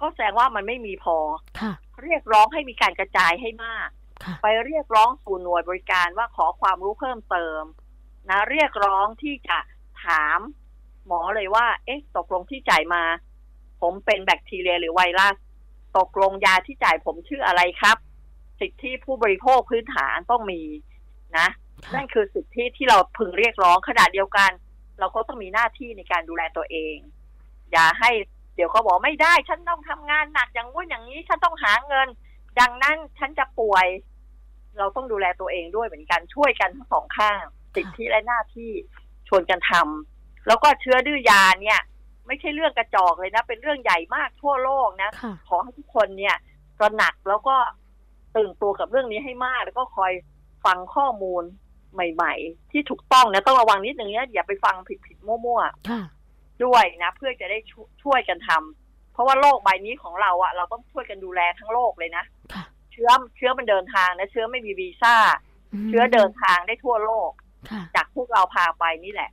[0.00, 1.16] ก็แสดงว่ามันไม่มีพอ
[1.60, 1.72] ค่ะ
[2.04, 3.88] เรียกร้องให้มีการกระจายให้มาก
[4.24, 7.62] ค่ะไปเรียกร้องสู่หน่วยบริการว่าขอความรู้เพิ่มเติม
[8.28, 9.58] นะ เรียกร้องที่จะ
[10.04, 10.38] ถาม
[11.06, 13.02] หมอเลยว่า เอ๊ะ ตกลงที่จ่ายมา
[13.80, 15.34] ผมเป็นแบคทีเรียหรือไวรัส
[15.98, 17.96] ตกลงยาที่จ่ายผมชื่ออะไรครับ
[18.60, 20.62] สิทธิผู้บริโภคพื้นฐานต้องมี
[21.38, 21.48] นะ
[21.84, 24.50] ค่ะนั่นคือสิทธิที่เราพึงเรียกร้องขนาดเดียวกัน
[25.00, 26.96] เราก็ต้องมีหน้าที่ในการดูแลตัวเอง
[27.72, 28.10] อย่าให้
[28.56, 32.08] เดี๋ยวเขาบอกไม่ได้ ฉันต้องทำงานหนักอย่างงู้นอย่างนี้ ฉันต้องหาเงิน
[32.60, 33.86] ดังนั้นฉันจะป่วย
[34.78, 37.42] เราต้องดูแลตัวเองด้วยเหมือนกันช่วยกันทั้งสองข้าง
[37.74, 38.70] สิทธิและหน้าที่
[39.28, 41.80] ชวนกันทำแล้วก็เชื้อดื้อยาเนี่ย
[42.26, 46.36] ไม่ใช่เรื่องกระจอกเลยนะ เป็นเรื่องใหญ่มากทั่วโลกนะค่ะขอให้ทุกคนเนี่ย
[46.78, 47.56] ตระหนักแล้วก็
[48.36, 50.12] ตื่นตัวกับเรื่องนี้ให้มาก แล้วก็คอย
[50.64, 51.44] ฟังข้อมูล
[51.96, 54.74] ใหม่ ๆ ที่ถูกต้องนะต้องระวังนิดนึงเนี่ยอย่าไปฟัง
[55.06, 65.14] ผิดๆมั่วค่ะๆด้วยนะ เพื่อจะได้ช่วยช่วยกันทำเพราะว่าโลกใบนี้ของเราอะเราต้องช่วยกันดูแลทั้งโลกเลยนะค่ะเชื้อเชื้อมันเดินทางนะเชื้อไม่มีวีซ่า
[65.84, 67.30] มเชื้อเดินทางได้ทั่วโลก
[67.70, 69.30] ค่ะจากพวกเราพาไปนี่แหละ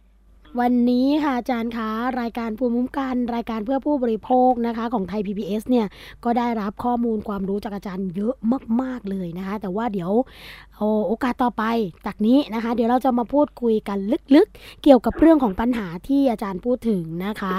[0.62, 1.90] วันนี้ค่ะอาจารย์คะ
[2.22, 5.88] รายการภูมิคุ้มกันรายการเพื่อผู้บริโภคนะคะของไทย PBS เนี่ย
[6.24, 8.36] ก็ได้รับข้อมูลความรู้จากอาจารย์เยอะ
[8.82, 10.12] มาก ๆ เลยนะคะ แต่ว่าเดี๋ยว
[11.08, 11.64] โอกาสต่อไป
[12.06, 13.98] จากนี้นะคะ เดี๋ยวเราจะมาพูดคุยกัน
[14.36, 17.58] ลึกๆ เกี่ยวกับเรื่องของปัญหาที่อาจารย์พูดถึงนะคะ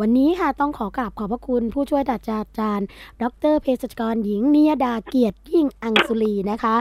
[0.00, 2.86] วันนี้ค่ะต้องขอกราบขอบพระคุณผู้ช่วยศาสตราจารย์
[3.22, 6.74] ดรเภสัชกรหญิงนิยดาเกียรติยิ่งอังสุรีนะคะ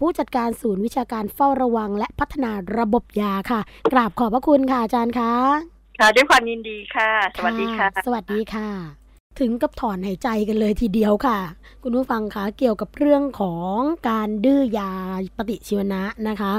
[0.00, 3.60] ผู้จัดการศูนย์วิชาการเฝ้าระวัง และพัฒนาระบบยาค่ะ
[3.92, 5.32] กราบขอบพระคุณค่ะอาจารย์คะ
[5.98, 8.68] ค่ะด้วยความยินดีค่ะ สวัสดีค่ะ สวัสดีค่ะ
[9.40, 11.38] ถึงกับถอนหายใจกันเลยทีเดียวค่ะ
[11.82, 13.76] คุณผู้ฟังคะเกี่ยวกับเรื่องของ
[14.08, 14.92] การดื้อยา
[15.36, 16.52] ปฏิชีวนะนะคะ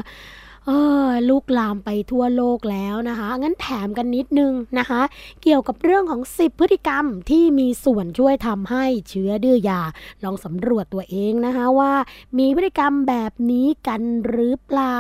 [0.67, 0.73] เอ
[1.07, 5.01] อลูกลามไปทั่วโลกแล้วนะคะ งั้นแถมกันนิดนึงนะคะ
[5.43, 9.81] เกี่ยวกับเรื่องของ 10 พฤติกรรมที่มีส่วนช่วยทำให้เชื้อดื้อยา
[10.23, 11.93] ลองสำรวจตัวเองนะคะว่า
[12.37, 14.97] มีพฤติกรรมแบบนี้กันหรือเปล่า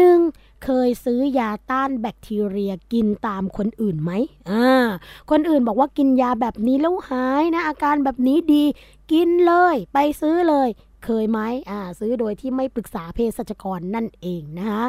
[0.00, 0.64] 1.
[0.64, 4.10] เคยซื้อยาต้านแบคทีเรียกินตามคนอื่นไหม
[4.50, 4.86] อ่า
[5.30, 8.64] คนอื่นบอกว่ากินยาแบบนี้แล้วหายนะ อาการแบบนี้ดี
[9.12, 10.68] กินเลย ไปซื้อเลย
[11.06, 11.40] เคยไหม
[11.70, 14.84] อ่าซื้อโดยที่ไม่ปรึกษาเภสัชกรนั่นเองนะคะ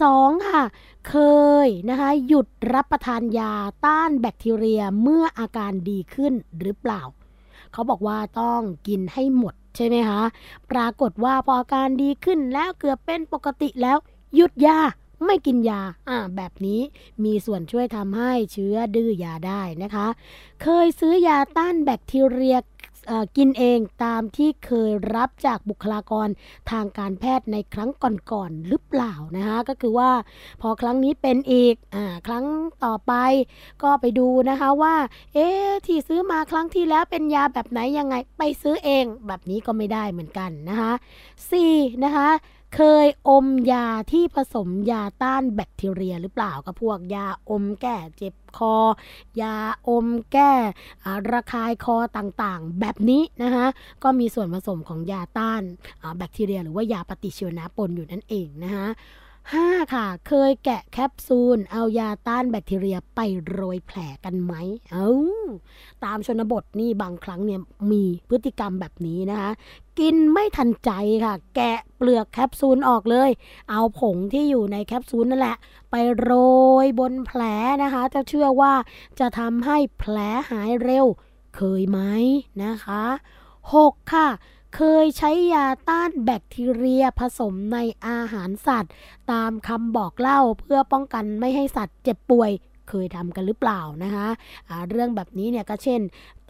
[0.00, 0.62] สองค่ะ
[1.08, 1.14] เค
[1.66, 3.52] ยนะคะหยุดรับประทานยา
[3.86, 7.02] ต้านแบคทีเรียเมื่ออาการดีขึ้นหรือเปล่า
[7.72, 10.22] เขาบอกว่าต้องกินให้หมดใช่ไหมคะ
[10.70, 13.96] ปรากฏว่าพออาการดีขึ้นแล้วเกือบเป็นปกติแล้ว
[14.34, 14.78] หยุดยา
[15.24, 16.80] ไม่กินยา อ่า แบบนี้
[17.24, 20.06] มีส่วนช่วยทำให้เชื้อดื้อยาได้นะคะ
[20.62, 22.56] เคยซื้อยาต้านแบคทีเรีย
[23.36, 26.28] กินเองตามที่เคยรับจากบุคลากร
[26.70, 27.90] ทางการแพทย์ในครั้ง
[28.30, 30.10] ก่อนๆหรือเปล่านะคะก็คือว่า
[30.60, 31.96] พอครั้งนี้เป็นอีกอ
[32.26, 32.44] ครั้ง
[32.84, 33.12] ต่อไป
[33.82, 34.94] ก็ไปดูนะคะว่า
[35.34, 35.48] เอ๊
[35.86, 40.92] ที่ซื้อมาครั้งที่แล้วเป็นยาแบบไหนยังไงไปซื้อเองแบบนี้ก็ไม่ได้เหมือนกันนะคะ
[41.48, 42.04] 4.
[42.04, 42.28] นะคะ
[42.74, 48.76] เคยอมยาที่ผสมยาต้านแบคทีเรียหรือเปล่าก็พวกยาอมแก้เจ็บคอ
[49.40, 49.56] ยา
[49.88, 50.52] อมแก้
[51.32, 53.66] ระคายคอต่างๆ แบบนี้นะคะ
[54.02, 55.62] ก็มีส่วนผสมของยาต้าน
[56.16, 58.86] แบคทีเรีย หรือว่ายาปฏิชีวนะปนอยู่นั่นเองนะคะ
[59.52, 59.94] 5.
[59.94, 64.54] ค่ะ เคยแกะแคปซูล เอายาต้านแบคทีเรียไปโรยแผลกันไหม
[64.90, 65.08] เอา
[66.04, 69.50] ตามชนบทนี่บางครั้งเนี่ยมีพฤติกรรมแบบนี้นะคะ
[69.98, 70.90] กินไม่ทันใจ
[71.24, 73.30] ค่ะ แกะเปลือกแคปซูลออกเลย
[73.70, 75.56] เอาผงที่อยู่ในแคปซูลนั่นแหละ
[75.90, 76.32] ไปโร
[76.84, 77.40] ยบนแผล
[77.82, 78.72] นะคะ จะเชื่อว่า
[79.20, 80.16] จะทำให้แผล
[80.50, 81.06] หายเร็ว
[81.56, 82.00] เคยไหม
[82.64, 83.02] นะคะ
[83.72, 84.12] 6.
[84.12, 84.28] ค่ะ
[84.74, 88.92] เคยใช้ยาต้านแบคทีเรียผสมในอาหารสัตว์
[89.32, 92.50] ตามคำบอกเล่าเพื่อป้องกันไม่ให้สัตว์เจ็บป่วย
[92.88, 96.00] เคยทำกันหรือเปล่านะคะะเรื่องแบบนี้เนี่ยก็เช่น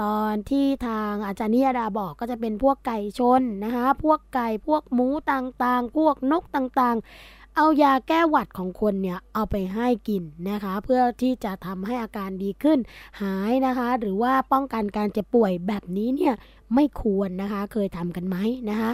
[0.02, 12.78] ตอนที่ทางอาจารย์นิยดาบอกก็จะเป็นพวกไก่ชนนะคะ พวกไก่พวกหมูต่างๆ พวกนกต่างๆ เอายาแก้หวัดของคนเนี่ยเอาไปให้กินนะคะ เพื่อที่จะทำให้อาการดีขึ้น
[13.20, 16.34] หายนะคะ หรือว่าป้องกันการเจ็บป่วยแบบนี้เนี่ย
[16.74, 18.36] ไม่ควรนะคะ เคยทำกันไหม
[18.70, 18.92] นะคะ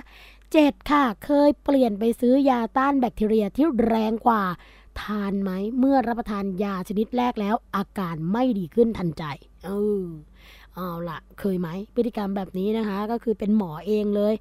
[0.53, 4.43] เจ็ดค่ะ เคยเปลี่ยนไปซื้อยาต้านแบคทีเรียที่แรงกว่า
[5.03, 9.25] ทานไหมเมื่อรับประทานยาชนิดแรกแล้ว อาการไม่ดีขึ้นทันใจ
[9.65, 9.71] เอ
[10.03, 10.05] อ
[10.77, 14.35] เอาละเคยไหมพฤติกรรมแบบนี้นะคะ ก็คือเป็นหมอเองเลย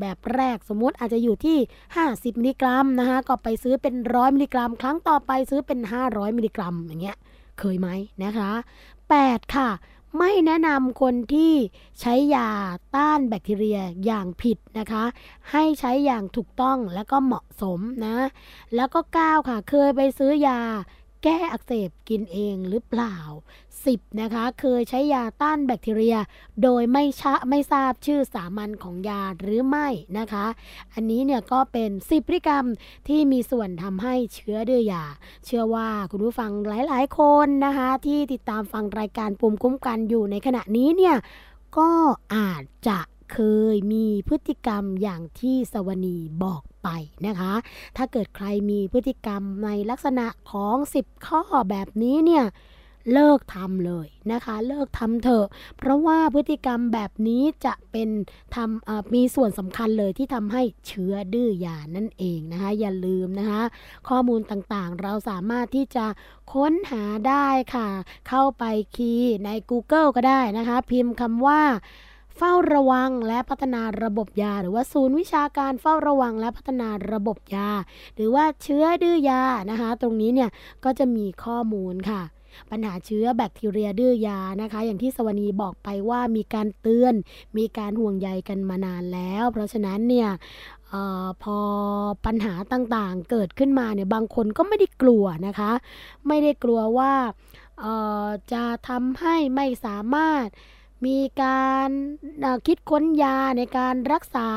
[0.00, 1.58] แบบแรกสมมุติอาจจะอยู่ที่
[1.98, 5.78] 50 มิลลิกรัมนะคะ ก็ไปซื้อเป็นร้อยมิลลิกรัม ครั้งต่อไปซื้อเป็น
[6.08, 7.16] 500 มิลลิกรัมอย่างเงี้ย
[7.58, 7.88] เคยไหม
[8.24, 8.50] นะคะ
[9.04, 9.70] 8 ค่ะ
[10.18, 11.54] ไม่แนะนำคนที่
[12.00, 12.50] ใช้ยา
[12.96, 15.04] ต้านแบคทีเรียอย่างผิดนะคะ
[15.50, 18.16] ให้ใช้อย่างถูกต้องและก็เหมาะสมนะ
[18.74, 20.60] แล้วก็ 9 ค่ะ เคยไปซื้อยา
[21.22, 23.16] แก้อักเสบกินเองหรือเปล่า
[23.92, 24.20] 10.
[24.20, 26.16] นะคะ เคยใช้ยาต้านแบคทีเรีย
[26.62, 30.46] โดยไม่ชะไม่ทราบชื่อสามัญของยาหรือไม่นะคะ
[30.94, 32.64] อันนี้เนี่ยก็เป็น 10 พฤติกรรม
[33.08, 35.04] ที่มีส่วนทำให้เชื้อดื้อยา
[35.44, 41.16] เชื่อว่าคุณผู้ฟังหลายๆ คนนะคะ ที่ติดตามฟังรายการปุ่มคุ้มกันอยู่ในขณะนี้เนี่ย
[41.76, 41.90] ก็
[42.34, 42.98] อาจจะ
[43.32, 43.38] เค
[43.74, 46.88] ยมีพฤติกรรมอย่างที่สวนีบอกไป
[47.26, 47.52] นะคะ
[47.96, 52.44] ถ้าเกิดใครมีพฤติกรรมในลักษณะของ 10 ข้อแบบนี้เนี่ย
[53.12, 55.46] เลิกทำเลยนะคะ เลิกทำเถอะ
[55.78, 58.08] เพราะว่าพฤติกรรมแบบนี้จะเป็น
[58.54, 63.62] ทำมีส่วนสำคัญเลยที่ทำให้เชื้อดื้อยานั่นเองนะคะ อย่าลืมนะคะ
[64.08, 66.06] ข้อมูลต่างๆ เราสามารถที่จะ
[66.52, 67.88] ค้นหาได้ค่ะ
[68.28, 68.64] เข้าไป
[68.96, 71.62] คีย์ใน Google ก็ได้นะคะ พิมพ์คำว่า
[72.38, 77.70] เฝ้าระวังและพัฒนาระบบยา หรือว่าศูนย์วิชาการเฝ้าระวังและพัฒนาระบบยา
[78.14, 80.50] หรือว่าเชื้อดื้อยานะคะ ตรงนี้เนี่ย
[80.84, 82.22] ก็จะมีข้อมูลค่ะ
[82.70, 87.14] ปัญหาเชื้อแบคทีเรียดื้อยานะคะ อย่างที่สวนีบอกไปว่ามีการเตือน
[87.58, 90.28] มีการห่วงใยกันมานานแล้ว เพราะฉะนั้นเนี่ย
[90.92, 90.94] อ
[91.26, 91.58] อพอ
[92.26, 95.72] ปัญหาต่างๆเกิดขึ้นมาเนี่ยบางคนก็ไม่ได้กลัวนะคะ
[96.28, 97.12] ไม่ได้กลัวว่า
[98.52, 100.46] จะทำให้ไม่สามารถ
[101.06, 101.90] มีการ
[102.66, 104.48] คิดค้นยาในการรักษา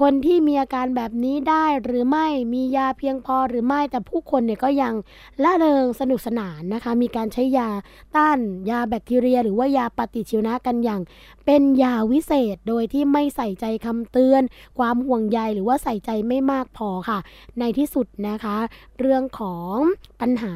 [0.00, 4.94] คนที่มีอาการแบบนี้ได้หรือไม่มียาเพียงพอหรือไม่แต่ผู้คนเนี่ยก็ยัง
[5.42, 7.68] ละเริงสนุกสนานนะคะ มีการใช้ยา
[8.16, 8.38] ต้าน
[8.70, 11.02] ยาแบคทีเรีย หรือว่ายาปฏิชีวนะกันอย่าง
[11.46, 14.42] เป็นยาวิเศษโดยที่ไม่ใส่ใจคำเตือน
[14.78, 17.18] ความห่วงใยหรือว่าใส่ใจไม่มากพอค่ะ
[17.58, 18.56] ในที่สุดนะคะ
[18.98, 19.76] เรื่องของ
[20.20, 20.54] ปัญหา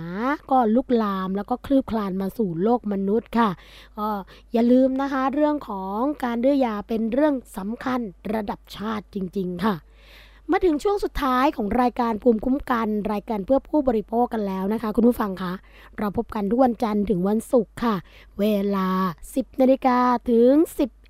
[0.51, 3.51] ก็ลุกลามแล้วก็คลืบคลานมาสู่โลกมนุษย์ค่ะ
[3.99, 4.09] ก็
[4.53, 8.01] อย่าลืมนะคะ เรื่องของการดื้อยาเป็นเรื่องสำคัญ
[8.34, 9.76] ระดับชาติจริงริง ๆ ค่ะ
[10.52, 15.52] มาถึงช่วงสุดท้ายของรายการภูมิคุ้มกัน รายการเพื่อผู้บริโภคกันแล้วนะคะ คุณผู้ฟังคะ
[15.98, 17.94] เราพบกันทุกวันจันทร์ถึงวันศุกร์ค่ะ
[18.40, 18.44] เว
[18.76, 18.88] ลา
[19.26, 19.98] 10นาฬิกา
[20.30, 20.50] ถึง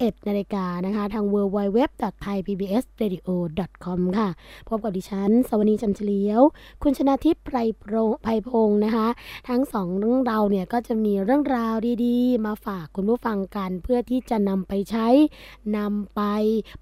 [0.01, 1.90] 11 นาฬิกานะคะ ทาง w w w t
[2.26, 3.28] h a i p b s r a d i o
[3.84, 4.28] com ค่ะ
[4.68, 6.40] พบกับดิฉัน สวนีจำเฉลียว
[6.82, 7.57] คุณชนะทิพย์ไพร
[8.22, 9.09] ไพพงศ์นะคะ
[9.49, 11.74] ทั้งสองเรื่องเราเนี่ยก็จะมีเรื่องราว
[12.05, 15.09] ดีๆ มาฝากคุณผู้ฟังกัน เพื่อที่จะนำไปใช้
[15.76, 16.22] นำไป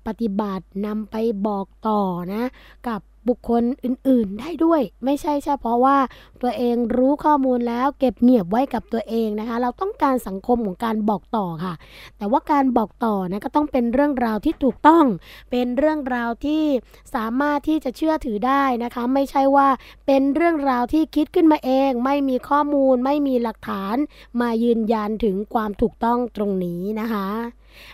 [0.07, 2.01] ปฏิบัตินำไปบอกต่อ
[2.33, 2.45] นะ
[2.89, 5.99] กับ บุคคลอื่นๆ ได้ด้วย ไม่ใช่เฉพาะว่า
[6.43, 11.75] ตัวเองรู้ข้อมูลแล้วเก็บเงียบไว้กับตัวเองนะคะ เราต้องการสังคมของการบอกต่อค่ะ
[12.18, 15.05] แต่ว่าการบอกต่อนะก็ต้องเป็นเรื่องราวที่ถูกต้อง
[15.51, 16.64] เป็นเรื่องราวที่
[17.14, 19.68] สามารถที่จะเชื่อถือได้นะคะ ไม่ใช่ว่า
[20.07, 23.97] เป็นเรื่องราวที่คิดขึ้นมาเอง ไม่มีข้อมูล ไม่มีหลักฐาน
[24.41, 27.29] มายืนยันถึงความถูกต้องตรงนี้นะคะ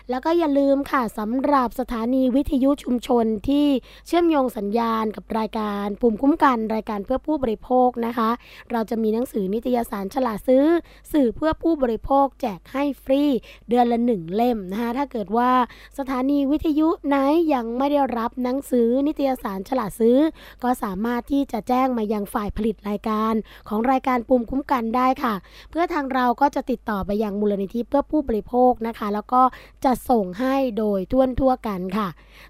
[0.09, 3.67] แล้วก็อย่าลืมค่ะสำหรับสถานีวิทยุชุมชนที่
[4.07, 8.29] เชื่อมโยงสัญญาณกับรายการภูมิคุ้มกันรายการเพื่อผู้บริโภคนะคะ
[8.71, 10.65] เราจะมีหนังสือนิตยสารฉลาดซื้อ
[11.13, 13.23] สื่อเพื่อผู้บริโภค แจกให้ฟรี
[13.69, 15.51] เดือนละหนึ่งเล่มนะคะถ้าเกิดว่า
[15.99, 17.15] สถานีวิทยุไหน
[17.53, 20.17] ยังไม่ได้รับหนังสือนิตยสารฉลาดซื้อ
[20.63, 23.33] ก็สามารถที่จะแจ้งมายังฝ่ายผลิตรายการ
[23.67, 25.35] ของรายการภูมิคุ้มกันได้ค่ะ
[25.71, 29.41] เพื่อทางเราก็จะติดต่อไปยังมูลนิธิเพื่อผู้บริโภคนะคะ แล้วก็
[29.85, 32.07] จะส่งให้โดยทั่วทั่วกันค่ะ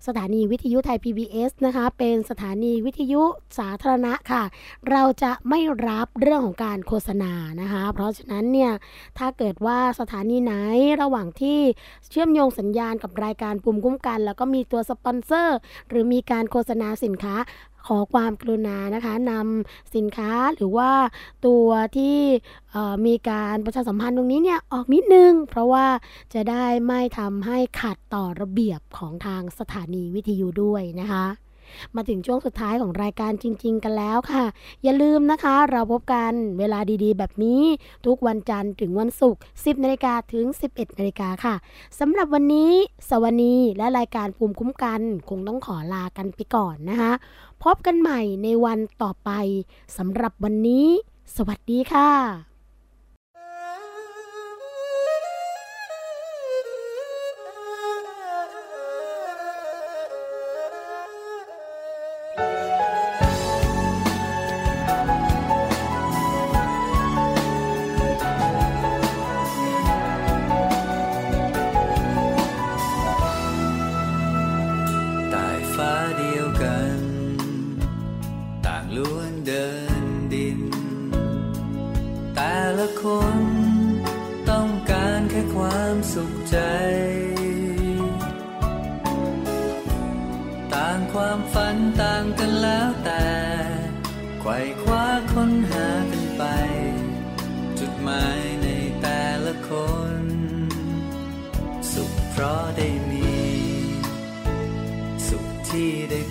[0.08, 3.24] สถานีวิทยุไทย PBS นะคะ เป็นสถานีวิทยุ
[3.60, 4.44] สาธารณะค่ะ
[4.90, 8.72] เราจะไม่รับเรื่องของการโฆษณานะคะ เพราะฉะนั้นเนี่ย
[9.18, 10.54] ถ้าเกิดว่าสถานีไหน
[11.02, 11.60] ระหว่างที่
[12.10, 15.58] เชื่อมโยงสัญญาณกับรายการปุ่มคุ้มกัน แล้วก็มีตัวสปอนเซอร์
[15.90, 17.36] หรือมีการโฆษณาสินค้า
[17.88, 20.92] ขอความกรุณานะคะนำสินค้าหรือว่า
[21.46, 21.68] ตัว
[21.98, 22.18] ที่
[23.06, 25.86] มีการประชาสัมพันธ์ตรงนี้เนี่ยออกนิดนึง เพราะว่า
[26.34, 31.26] จะได้ไม่ทำให้ขัดต่อระเบียบของทางสถานีวิทยุด้วยนะคะ
[31.96, 34.46] มาถึงช่วงสุดท้ายของรายการจริง ๆ กันแล้วค่ะ
[34.84, 37.62] อย่าลืมนะคะ เราพบกันเวลาดีๆ แบบนี้
[38.06, 41.56] ทุกวันจันทร์ถึงวันศุกร์ 10นาฬิกาถึง 11นาฬิกาค่ะ
[42.00, 42.72] สำหรับวันนี้
[43.10, 47.12] สวัสดีและรายการภูมิคุ้มกัน คงต้องขอลากันไปก่อนนะคะ
[47.64, 49.30] พบกันใหม่ในวันต่อไป
[49.98, 50.88] สำหรับวันนี้
[51.36, 52.51] สวัสดีค่ะ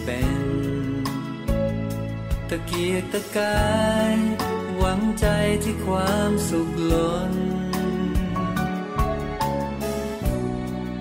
[0.07, 0.41] ป็น
[2.49, 3.61] ตะเกียกตะกา
[4.15, 4.17] ย
[4.79, 5.27] หวังใจ
[5.65, 7.33] ที่ความสุขล้น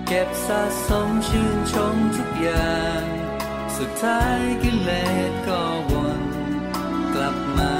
[0.06, 3.02] เก็บสะสมชื่นชมทุกอย่าง
[3.76, 4.90] สุดท้ายกิเล
[5.30, 6.22] สก็วน
[7.14, 7.79] กลับมา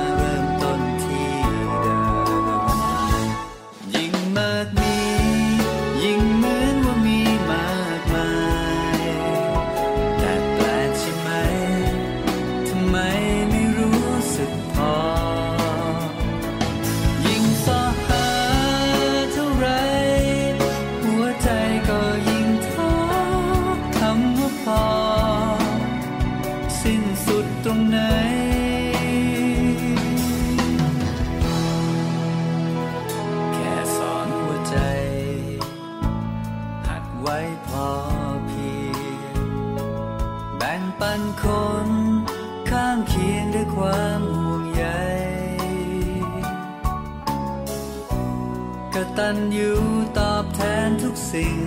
[49.35, 49.79] นอยู่
[50.19, 51.59] ตอบแทนทุกสิ่ง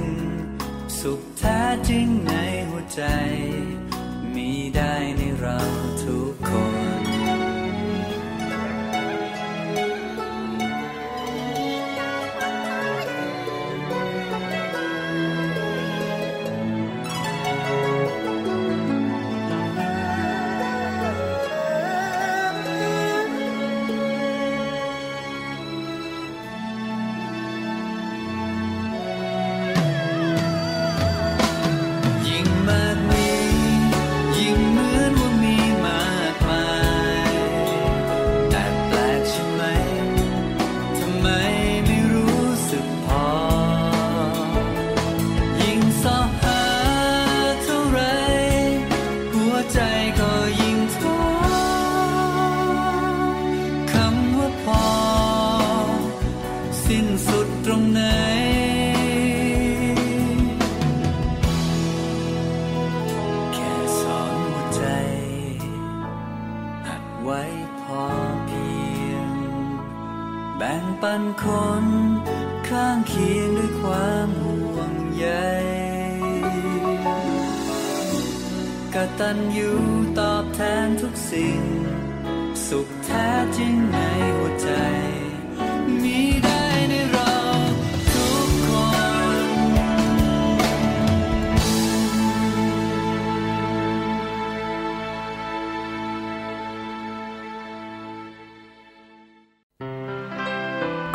[1.00, 2.32] สุขแท้จริงใน
[2.70, 3.02] หัวใจ